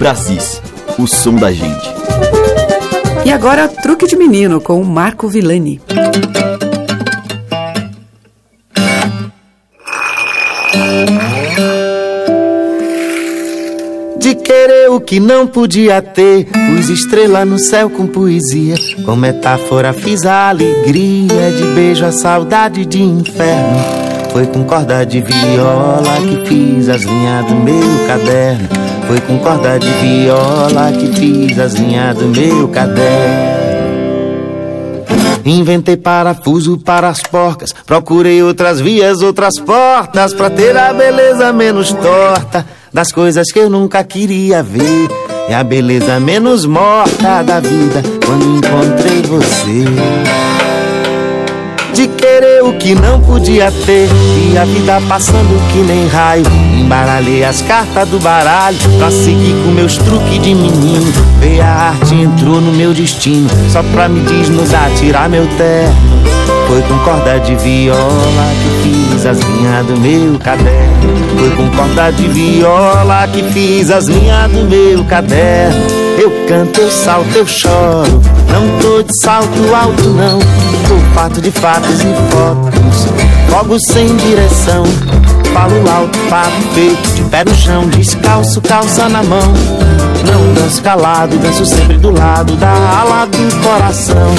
Brasis, 0.00 0.60
o 0.98 1.06
som 1.06 1.36
da 1.36 1.52
gente. 1.52 2.05
E 3.26 3.32
agora, 3.32 3.66
Truque 3.66 4.06
de 4.06 4.14
Menino 4.14 4.60
com 4.60 4.84
Marco 4.84 5.26
Villani. 5.26 5.80
De 14.16 14.32
querer 14.36 14.90
o 14.90 15.00
que 15.00 15.18
não 15.18 15.44
podia 15.44 16.00
ter, 16.00 16.44
pus 16.44 16.88
estrela 16.88 17.44
no 17.44 17.58
céu 17.58 17.90
com 17.90 18.06
poesia. 18.06 18.76
Com 19.04 19.16
metáfora 19.16 19.92
fiz 19.92 20.24
a 20.24 20.50
alegria, 20.50 21.50
de 21.50 21.64
beijo 21.74 22.04
a 22.04 22.12
saudade 22.12 22.86
de 22.86 23.02
inferno. 23.02 23.84
Foi 24.30 24.46
com 24.46 24.62
corda 24.62 25.04
de 25.04 25.20
viola 25.20 26.14
que 26.20 26.46
fiz 26.46 26.88
as 26.88 27.02
linhas 27.02 27.44
do 27.46 27.56
meu 27.56 28.06
caderno. 28.06 28.85
Foi 29.06 29.20
com 29.20 29.38
corda 29.38 29.78
de 29.78 29.88
viola 29.88 30.92
que 30.92 31.06
fiz 31.14 31.58
as 31.58 31.74
linhas 31.74 32.16
do 32.16 32.26
meu 32.28 32.68
caderno. 32.68 33.56
Inventei 35.44 35.96
parafuso 35.96 36.76
para 36.76 37.08
as 37.08 37.20
porcas, 37.20 37.72
procurei 37.72 38.42
outras 38.42 38.80
vias, 38.80 39.22
outras 39.22 39.60
portas, 39.60 40.34
pra 40.34 40.50
ter 40.50 40.76
a 40.76 40.92
beleza 40.92 41.52
menos 41.52 41.92
torta 41.92 42.66
das 42.92 43.12
coisas 43.12 43.52
que 43.52 43.60
eu 43.60 43.70
nunca 43.70 44.02
queria 44.02 44.60
ver. 44.62 45.08
É 45.48 45.54
a 45.54 45.62
beleza 45.62 46.18
menos 46.18 46.66
morta 46.66 47.42
da 47.42 47.60
vida 47.60 48.02
quando 48.24 48.56
encontrei 48.56 49.22
você 49.22 49.84
de 51.94 52.08
querer 52.08 52.25
o 52.68 52.72
que 52.74 52.94
não 52.94 53.20
podia 53.20 53.70
ter. 53.84 54.08
E 54.52 54.56
a 54.58 54.64
vida 54.64 55.00
passando 55.08 55.72
que 55.72 55.78
nem 55.78 56.06
raio. 56.08 56.44
Embaralhei 56.78 57.44
as 57.44 57.62
cartas 57.62 58.08
do 58.08 58.20
baralho 58.20 58.76
Pra 58.98 59.10
seguir 59.10 59.54
com 59.64 59.70
meus 59.72 59.96
truques 59.96 60.40
de 60.40 60.54
menino. 60.54 61.12
Veio 61.40 61.62
a 61.62 61.66
arte 61.66 62.14
entrou 62.14 62.60
no 62.60 62.72
meu 62.72 62.92
destino. 62.92 63.48
Só 63.70 63.82
pra 63.82 64.08
me 64.08 64.20
desnudar, 64.20 64.90
tirar 64.96 65.28
meu 65.28 65.46
terno. 65.56 65.94
Foi 66.66 66.82
com 66.82 66.98
corda 67.00 67.38
de 67.38 67.54
viola 67.56 68.52
que 68.62 68.82
fiz 68.82 69.26
as 69.26 69.38
linhas 69.38 69.86
do 69.86 70.00
meu 70.00 70.38
caderno. 70.38 71.38
Foi 71.38 71.50
com 71.50 71.76
corda 71.76 72.10
de 72.10 72.28
viola 72.28 73.28
que 73.28 73.42
fiz 73.52 73.90
as 73.90 74.06
linhas 74.06 74.50
do 74.50 74.64
meu 74.68 75.04
caderno. 75.04 75.86
Eu 76.18 76.30
canto, 76.48 76.80
eu 76.80 76.90
salto, 76.90 77.36
eu 77.36 77.46
choro 77.46 78.20
Não 78.56 78.78
tô 78.78 79.02
de 79.02 79.12
salto 79.22 79.74
alto 79.74 80.08
não. 80.08 80.38
Tô 80.38 81.14
fato 81.14 81.42
de 81.42 81.50
fatos 81.50 82.00
e 82.00 82.14
fotos. 82.30 83.06
Logo 83.50 83.76
sem 83.78 84.16
direção. 84.16 84.82
Falo 85.52 85.90
alto, 85.90 86.18
fato 86.30 86.74
feito 86.74 87.14
De 87.14 87.22
pé 87.24 87.44
no 87.44 87.54
chão, 87.54 87.86
descalço, 87.88 88.62
calça 88.62 89.10
na 89.10 89.22
mão. 89.22 89.52
Não 90.24 90.54
danço 90.54 90.80
calado, 90.82 91.36
danço 91.36 91.66
sempre 91.66 91.98
do 91.98 92.10
lado 92.10 92.56
Da 92.56 92.70
ala 92.70 93.26
do 93.26 93.62
coração. 93.62 94.34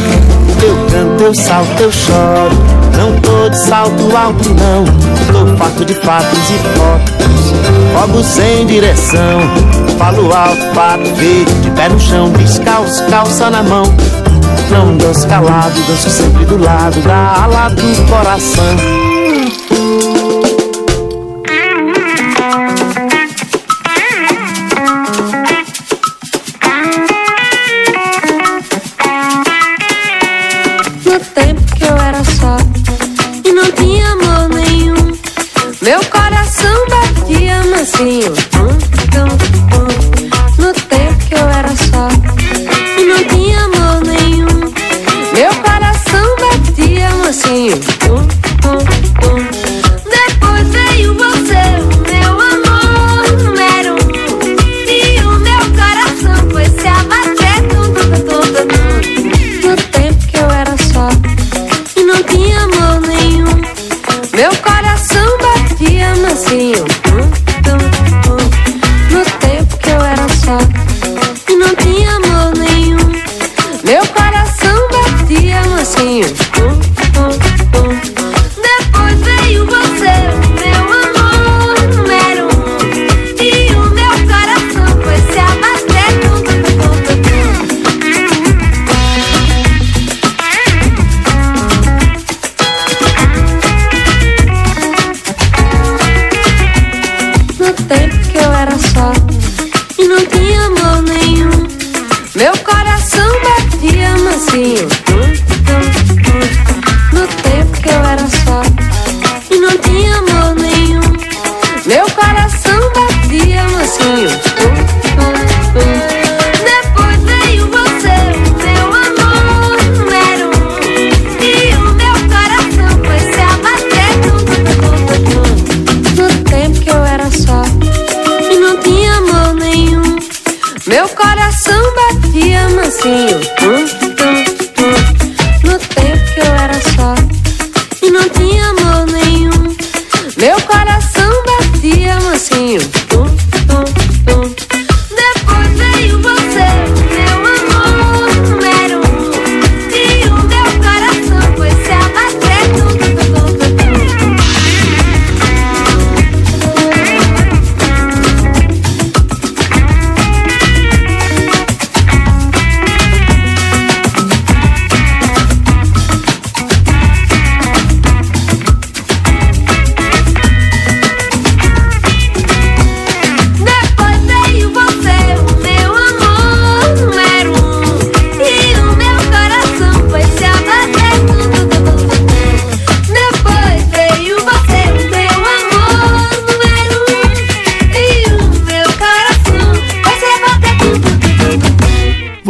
Eu 0.64 0.76
canto, 0.92 1.24
eu 1.24 1.36
salto, 1.36 1.80
eu 1.80 1.92
choro 1.92 2.77
Não 2.98 3.16
tô 3.22 3.48
de 3.50 3.58
salto 3.58 4.18
alto 4.18 4.50
não. 4.56 4.84
Tô 5.32 5.56
fato 5.56 5.86
de 5.86 5.94
fatos 5.94 6.50
e 6.50 6.58
fotos. 6.78 7.54
Logo 7.94 8.24
sem 8.24 8.66
direção. 8.66 9.40
Falo 9.98 10.34
alto, 10.34 10.62
fato 10.74 11.06
feito 11.16 11.52
De 11.62 11.72
pé 11.72 11.90
no 11.90 12.00
chão, 12.00 12.32
descalço, 12.32 13.06
calça 13.06 13.50
na 13.50 13.62
mão. 13.62 13.84
Não 14.72 14.98
danço 14.98 15.28
calado, 15.28 15.80
danço 15.88 16.10
sempre 16.10 16.44
do 16.46 16.58
lado 16.58 17.00
da 17.02 17.44
ala 17.44 17.70
do 17.70 18.10
coração. 18.10 18.64
No 31.06 31.20
tempo 31.34 31.76
que 31.76 31.84
eu 31.86 31.98
era 31.98 32.24
só 32.24 32.58
tum. 37.98 38.68
No 40.60 40.72
tempo 40.72 41.26
que 41.28 41.34
eu 41.34 41.50
era 41.50 41.70
só 41.70 42.08
e 42.96 43.06
não 43.06 43.24
tinha 43.28 43.60
amor 43.60 44.04
nenhum, 44.06 44.60
meu 45.34 45.56
coração 45.64 46.36
batia 46.40 47.10
mansinho. 47.16 48.27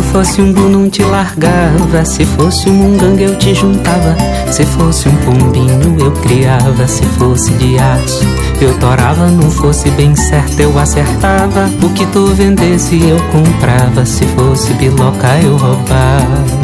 Tu 0.00 0.02
fosse 0.04 0.40
um 0.40 0.52
bu 0.52 0.88
te 0.88 1.02
largava 1.02 2.04
Se 2.04 2.24
fosse 2.24 2.70
um 2.70 2.74
munganga 2.74 3.22
eu 3.22 3.36
te 3.36 3.54
juntava 3.54 4.16
Se 4.50 4.64
fosse 4.64 5.08
um 5.08 5.16
pombinho 5.16 5.98
eu 6.00 6.12
criava 6.12 6.88
Se 6.88 7.04
fosse 7.18 7.52
de 7.52 7.78
aço 7.78 8.24
eu 8.60 8.72
torava 8.78 9.26
Não 9.28 9.50
fosse 9.50 9.90
bem 9.90 10.16
certo 10.16 10.60
eu 10.60 10.78
acertava 10.78 11.70
O 11.82 11.90
que 11.90 12.06
tu 12.06 12.26
vendesse 12.28 13.00
eu 13.08 13.18
comprava 13.30 14.06
Se 14.06 14.24
fosse 14.28 14.72
biloca 14.74 15.38
eu 15.42 15.56
roubava 15.56 16.59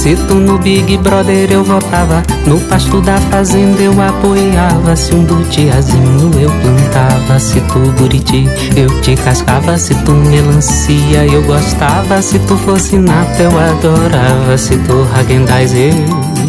se 0.00 0.16
tu 0.16 0.36
no 0.36 0.56
Big 0.56 0.96
Brother 0.96 1.52
eu 1.52 1.62
votava, 1.62 2.22
no 2.46 2.58
pasto 2.58 3.02
da 3.02 3.18
fazenda 3.18 3.82
eu 3.82 3.92
apoiava. 4.00 4.96
Se 4.96 5.14
um 5.14 5.24
butiazinho 5.24 6.30
eu 6.40 6.50
plantava, 6.50 7.38
se 7.38 7.60
tu 7.60 7.80
buriti 7.98 8.48
eu 8.74 8.88
te 9.02 9.14
cascava. 9.14 9.76
Se 9.76 9.94
tu 9.96 10.12
melancia 10.12 11.26
eu 11.26 11.42
gostava, 11.42 12.22
se 12.22 12.38
tu 12.38 12.56
fosse 12.56 12.96
nata 12.96 13.42
eu 13.42 13.50
adorava. 13.50 14.56
Se 14.56 14.78
tu 14.78 15.06
Hagendaz 15.14 15.74
eu 15.74 15.92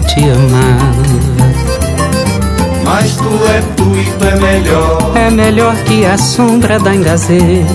te 0.08 0.24
amava. 0.30 1.22
Mas 2.86 3.18
tu 3.18 3.28
é 3.50 3.62
tu 3.76 3.84
e 3.98 4.18
tu 4.18 4.26
é 4.28 4.40
melhor. 4.40 5.12
É 5.14 5.30
melhor 5.30 5.76
que 5.84 6.06
a 6.06 6.18
sombra 6.18 6.80
da 6.80 6.96
engazeira. 6.96 7.66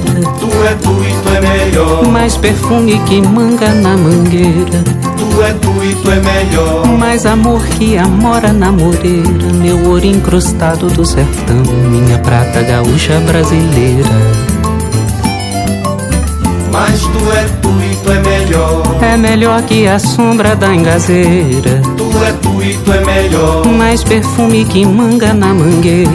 Tu 0.41 0.47
é 0.47 0.75
tu 0.83 1.05
e 1.05 1.13
tu 1.23 1.35
é 1.35 1.41
melhor. 1.43 2.09
Mais 2.09 2.35
perfume 2.35 2.99
que 3.01 3.21
manga 3.21 3.69
na 3.75 3.95
mangueira. 3.95 5.06
Tu 5.37 5.43
é 5.43 5.53
tu 5.53 5.85
e 5.85 5.95
tu 5.97 6.11
é 6.11 6.19
melhor. 6.19 6.87
Mais 6.99 7.27
amor 7.27 7.63
que 7.63 7.99
amora 7.99 8.55
na 8.55 8.73
moreira. 8.73 9.53
Meu 9.61 9.91
ouro 9.91 10.07
incrustado 10.07 10.89
do 10.89 11.05
sertão. 11.05 11.63
Minha 11.91 12.19
prata 12.21 12.63
gaúcha 12.63 13.21
brasileira. 13.21 14.09
Mas 16.73 17.03
tu 17.03 17.33
é 17.33 17.45
tu 17.61 17.69
e 17.69 17.97
tu 17.97 18.13
é 18.13 18.19
melhor. 18.21 18.83
É 19.03 19.17
melhor 19.19 19.61
que 19.65 19.87
a 19.87 19.99
sombra 19.99 20.57
da 20.57 20.75
engazeira. 20.75 21.83
Tu 21.99 22.11
é 22.25 22.33
tu 22.41 22.63
e 22.63 22.75
tu 22.79 22.93
é 22.95 23.05
melhor. 23.05 23.67
Mais 23.67 24.03
perfume 24.03 24.65
que 24.65 24.87
manga 24.87 25.35
na 25.35 25.53
mangueira. 25.53 26.09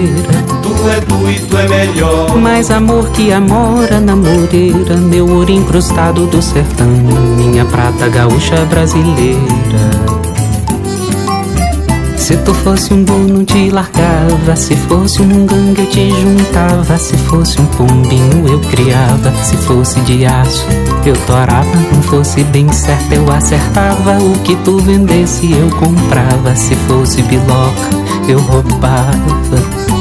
Tu 0.64 0.90
é 0.90 1.00
tu 1.02 1.21
tu 1.40 1.58
é 1.58 1.68
melhor. 1.68 2.36
Mais 2.38 2.72
amor 2.72 3.10
que 3.12 3.32
amora 3.32 4.00
na 4.00 4.16
moreira. 4.16 4.98
Meu 4.98 5.28
ouro 5.28 5.52
incrustado 5.52 6.26
do 6.28 6.42
sertão. 6.42 6.88
Minha 7.38 7.66
prata 7.66 8.08
gaúcha 8.10 8.66
brasileira. 8.66 10.22
Se 12.32 12.38
tu 12.38 12.54
fosse 12.54 12.94
um 12.94 13.04
bom 13.04 13.18
não 13.18 13.44
te 13.44 13.70
largava 13.72 14.56
Se 14.56 14.76
fosse 14.76 15.22
um 15.22 15.26
munganga 15.26 15.82
eu 15.82 15.88
te 15.88 16.10
juntava 16.12 16.98
Se 16.98 17.18
fosse 17.18 17.60
um 17.60 17.66
pombinho 17.66 18.48
eu 18.48 18.60
criava 18.60 19.34
Se 19.44 19.58
fosse 19.58 20.00
de 20.02 20.26
aço 20.26 20.66
eu 21.06 21.16
torava 21.26 21.76
Não 21.94 22.02
fosse 22.04 22.44
bem 22.46 22.72
certo 22.72 23.12
eu 23.12 23.30
acertava 23.30 24.20
O 24.20 24.38
que 24.44 24.56
tu 24.64 24.78
vendesse 24.78 25.52
eu 25.52 25.70
comprava 25.72 26.56
Se 26.56 26.76
fosse 26.88 27.22
biloca 27.24 27.90
eu 28.30 28.40
roubava 28.40 30.01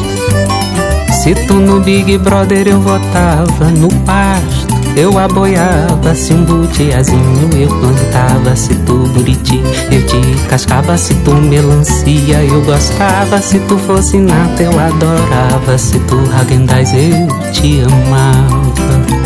se 1.22 1.34
tu 1.34 1.54
no 1.54 1.80
Big 1.80 2.16
Brother 2.16 2.66
eu 2.66 2.80
votava, 2.80 3.66
no 3.76 3.88
pasto 4.06 4.74
eu 4.96 5.18
aboiava, 5.18 6.14
se 6.14 6.32
um 6.32 6.44
butiazinho 6.44 7.50
eu 7.54 7.68
plantava, 7.68 8.56
se 8.56 8.74
tu 8.86 8.94
buriti 9.12 9.60
eu 9.92 10.06
te 10.06 10.48
cascava, 10.48 10.96
se 10.96 11.14
tu 11.16 11.34
melancia 11.34 12.42
eu 12.42 12.62
gostava, 12.62 13.38
se 13.38 13.58
tu 13.60 13.76
fosse 13.76 14.16
nata 14.16 14.62
eu 14.62 14.72
adorava, 14.80 15.76
se 15.76 15.98
tu 16.00 16.16
Hagendaz 16.34 16.90
eu 16.94 17.28
te 17.52 17.82
amava. 17.82 19.20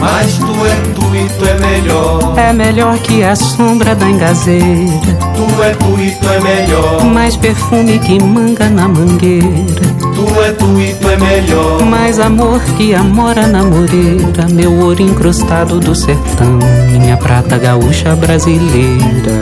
Mas 0.00 0.38
tu 0.38 0.66
é 0.66 0.74
tu 0.94 1.14
e 1.14 1.28
tu 1.38 1.44
é 1.44 1.54
melhor. 1.60 2.34
É 2.38 2.52
melhor 2.52 2.98
que 2.98 3.22
a 3.22 3.36
sombra 3.36 3.94
da 3.94 4.08
engazeira. 4.08 5.18
Tu 5.36 5.62
é 5.62 5.70
tu 5.74 6.00
e 6.00 6.10
tu 6.12 6.28
é 6.28 6.40
melhor. 6.40 7.04
Mais 7.04 7.36
perfume 7.36 7.98
que 7.98 8.18
manga 8.20 8.68
na 8.70 8.88
mangueira. 8.88 9.91
É 10.40 10.52
tu 10.52 10.80
e 10.80 10.94
tu 10.94 11.08
é 11.08 11.16
melhor. 11.16 11.82
Mais 11.84 12.18
amor 12.18 12.60
que 12.76 12.94
amora 12.94 13.46
na 13.46 13.62
moreira. 13.62 14.46
Meu 14.50 14.72
ouro 14.80 15.02
incrustado 15.02 15.78
do 15.78 15.94
sertão. 15.94 16.58
Minha 16.90 17.16
prata 17.16 17.58
gaúcha 17.58 18.16
brasileira. 18.16 19.40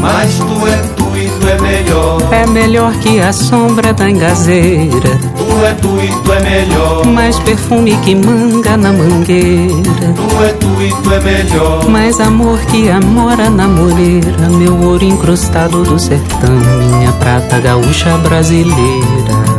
Mas 0.00 0.34
tu 0.34 0.66
é 0.66 0.76
tu 0.96 1.16
e 1.16 1.28
tu 1.28 1.48
é 1.48 1.60
melhor. 1.60 2.20
É 2.32 2.46
melhor 2.46 2.92
que 2.94 3.20
a 3.20 3.32
sombra 3.32 3.92
da 3.92 4.10
engazeira. 4.10 5.20
Tu 5.54 5.64
é 5.64 5.74
tu 5.74 6.00
e 6.02 6.08
tu 6.08 6.32
é 6.32 6.40
melhor. 6.40 7.06
Mais 7.06 7.38
perfume 7.38 7.96
que 7.98 8.16
manga 8.16 8.76
na 8.76 8.92
mangueira. 8.92 10.12
Tu 10.16 10.42
é 10.42 10.48
tu 10.48 10.82
e 10.82 10.90
tu 11.00 11.12
é 11.12 11.20
melhor. 11.20 11.88
Mais 11.88 12.18
amor 12.18 12.58
que 12.66 12.90
amora 12.90 13.48
na 13.50 13.68
moreira. 13.68 14.48
Meu 14.50 14.76
ouro 14.82 15.04
incrustado 15.04 15.84
do 15.84 15.96
sertão. 15.96 16.56
Minha 16.90 17.12
prata 17.12 17.60
gaúcha 17.60 18.18
brasileira. 18.18 19.53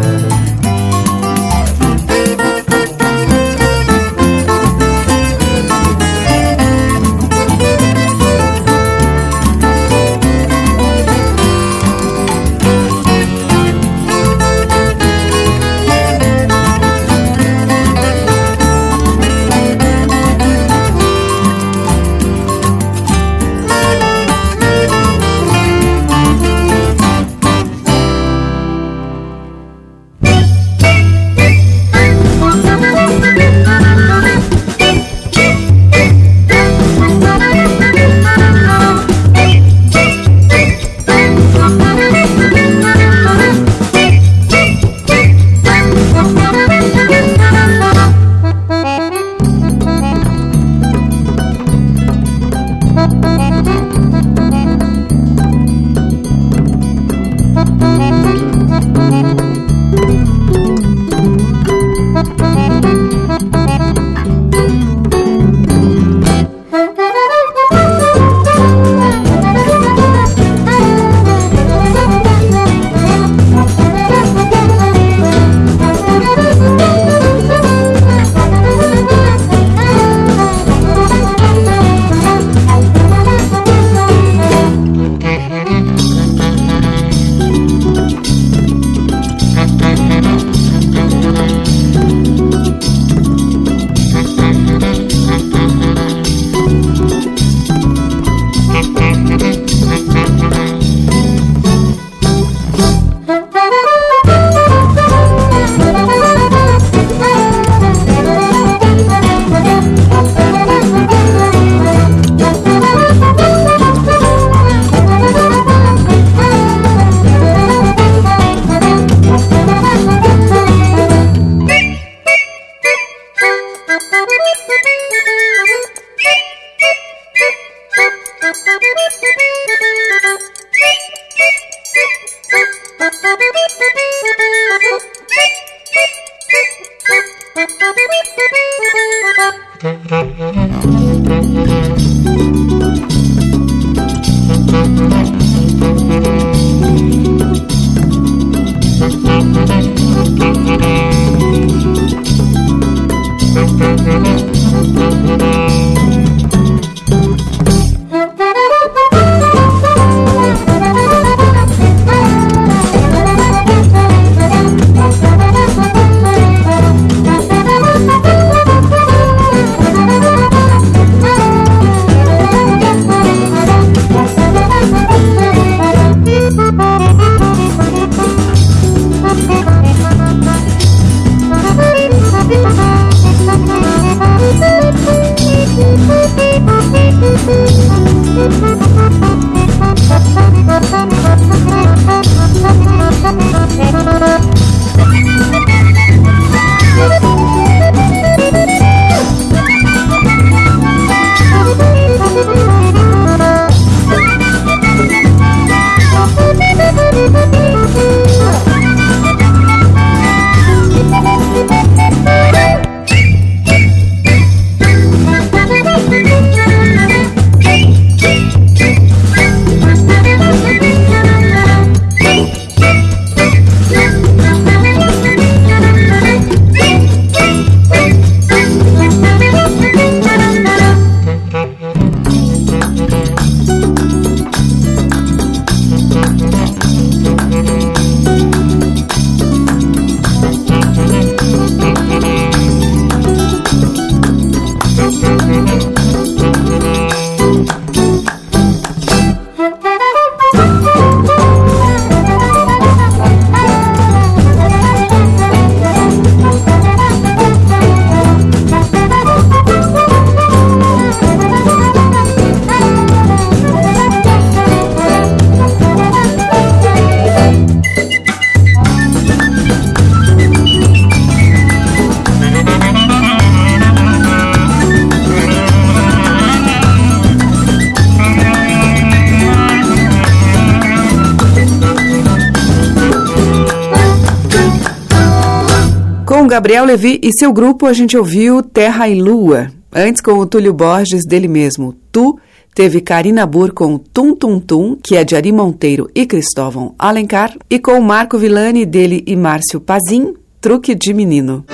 Gabriel 286.55 286.85
Levi 286.85 287.19
e 287.21 287.37
seu 287.37 287.51
grupo, 287.51 287.85
a 287.85 287.91
gente 287.91 288.17
ouviu 288.17 288.63
Terra 288.63 289.09
e 289.09 289.21
Lua. 289.21 289.67
Antes, 289.93 290.21
com 290.21 290.31
o 290.39 290.45
Túlio 290.45 290.73
Borges, 290.73 291.23
dele 291.27 291.49
mesmo, 291.49 291.93
Tu. 292.13 292.39
Teve 292.73 293.01
Karina 293.01 293.45
Burr 293.45 293.73
com 293.73 293.97
Tum 293.97 294.33
Tum 294.33 294.57
Tum, 294.57 294.95
que 295.03 295.17
é 295.17 295.25
de 295.25 295.35
Ari 295.35 295.51
Monteiro 295.51 296.09
e 296.15 296.25
Cristóvão 296.25 296.95
Alencar. 296.97 297.53
E 297.69 297.77
com 297.77 297.99
Marco 297.99 298.37
Villani, 298.37 298.85
dele 298.85 299.21
e 299.27 299.35
Márcio 299.35 299.81
Pazin, 299.81 300.33
Truque 300.61 300.95
de 300.95 301.13
Menino. 301.13 301.65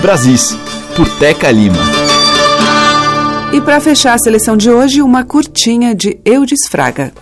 Brasis, 0.00 0.56
por 0.96 1.06
Teca 1.18 1.50
Lima. 1.50 1.76
E 3.52 3.60
para 3.60 3.78
fechar 3.78 4.14
a 4.14 4.18
seleção 4.18 4.56
de 4.56 4.70
hoje, 4.70 5.02
uma 5.02 5.22
curtinha 5.22 5.94
de 5.94 6.18
Eudes 6.24 6.66
Fraga. 6.66 7.12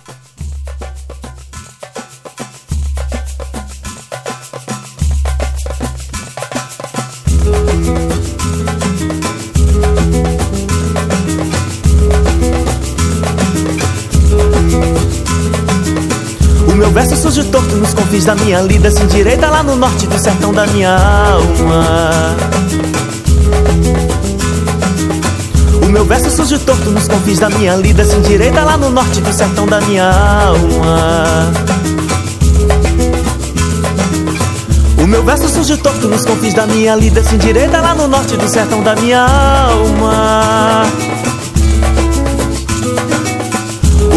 Verso 16.94 17.16
surge 17.16 17.42
torto 17.50 17.74
nos 17.74 17.92
confins 17.92 18.24
da 18.24 18.36
minha 18.36 18.60
lida 18.60 18.88
Sem 18.88 19.06
direita 19.08 19.50
lá 19.50 19.64
no 19.64 19.74
norte 19.74 20.06
do 20.06 20.16
sertão 20.16 20.52
da 20.52 20.64
minha 20.68 20.96
alma. 20.96 22.36
O 25.82 25.86
meu 25.86 26.04
verso 26.04 26.30
surge 26.30 26.56
torto 26.60 26.90
nos 26.90 27.08
confins 27.08 27.40
da 27.40 27.50
minha 27.50 27.74
lida 27.74 28.04
Sem 28.04 28.22
direita 28.22 28.62
lá 28.62 28.76
no 28.76 28.90
norte 28.90 29.20
do 29.20 29.32
sertão 29.32 29.66
da 29.66 29.80
minha 29.80 30.08
alma. 30.08 31.52
O 35.02 35.06
meu 35.06 35.24
verso 35.24 35.48
surge 35.48 35.76
torto 35.78 36.08
nos 36.08 36.24
confins 36.24 36.54
da 36.54 36.66
minha 36.66 36.94
lida 36.94 37.24
Sem 37.24 37.38
direita 37.38 37.80
lá 37.80 37.94
no 37.94 38.06
norte 38.06 38.36
do 38.36 38.48
sertão 38.48 38.82
da 38.82 38.94
minha 38.94 39.20
alma 39.20 41.13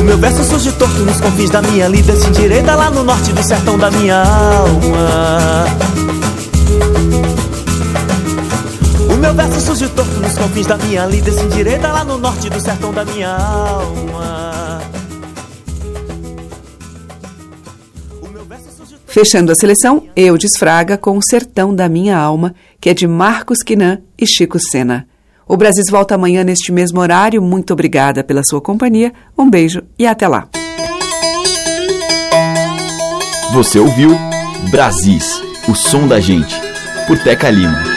meu 0.08 0.18
verso 0.18 0.41
surge 0.45 0.72
torto 0.72 0.99
nos 1.01 1.20
confins 1.20 1.49
da 1.49 1.62
minha 1.62 1.88
lida 1.89 2.16
Sem 2.16 2.32
direita 2.32 2.76
lá 2.76 2.89
no 2.89 3.03
norte 3.03 3.34
do 3.34 3.43
sertão 3.43 3.78
da 3.78 3.91
minha 3.91 4.24
alma 4.24 5.66
O 9.12 9.18
meu 9.18 9.34
verso 9.34 9.60
surge 9.60 9.89
torto 9.89 10.20
nos 10.22 10.38
confins 10.38 10.66
da 10.66 10.78
minha 10.78 11.05
lida 11.05 11.30
Sem 11.32 11.49
direita 11.49 11.91
lá 11.91 12.05
no 12.05 12.18
norte 12.18 12.49
do 12.49 12.60
sertão 12.62 12.93
da 12.93 13.03
minha 13.03 13.36
alma 13.36 14.82
Fechando 19.08 19.51
a 19.51 19.55
seleção, 19.55 20.08
Eudes 20.16 20.58
Fraga 20.58 20.95
com 20.95 21.18
o 21.18 21.22
Sertão 21.28 21.74
da 21.74 21.89
Minha 21.89 22.16
Alma, 22.16 22.53
que 22.80 22.88
é 22.88 22.93
de 22.93 23.08
Marcos 23.08 23.64
Quinan 23.64 23.99
e 24.16 24.28
Chico 24.28 24.60
Sena. 24.60 25.08
O 25.48 25.56
Brasil 25.56 25.84
volta 25.89 26.16
amanhã 26.16 26.43
neste 26.43 26.72
mesmo 26.72 27.00
horário. 27.00 27.41
Muito 27.41 27.72
obrigada 27.72 28.24
pela 28.24 28.43
sua 28.43 28.60
companhia. 28.60 29.14
Um 29.38 29.50
beijo 29.50 29.82
e 29.98 30.06
até 30.06 30.28
lá. 30.28 30.48
Você 33.54 33.80
ouviu 33.80 34.12
Brasis, 34.70 35.41
o 35.70 35.74
som 35.74 36.06
da 36.06 36.20
gente, 36.20 36.54
por 37.08 37.18
Teca 37.18 37.50
Lima. 37.50 37.97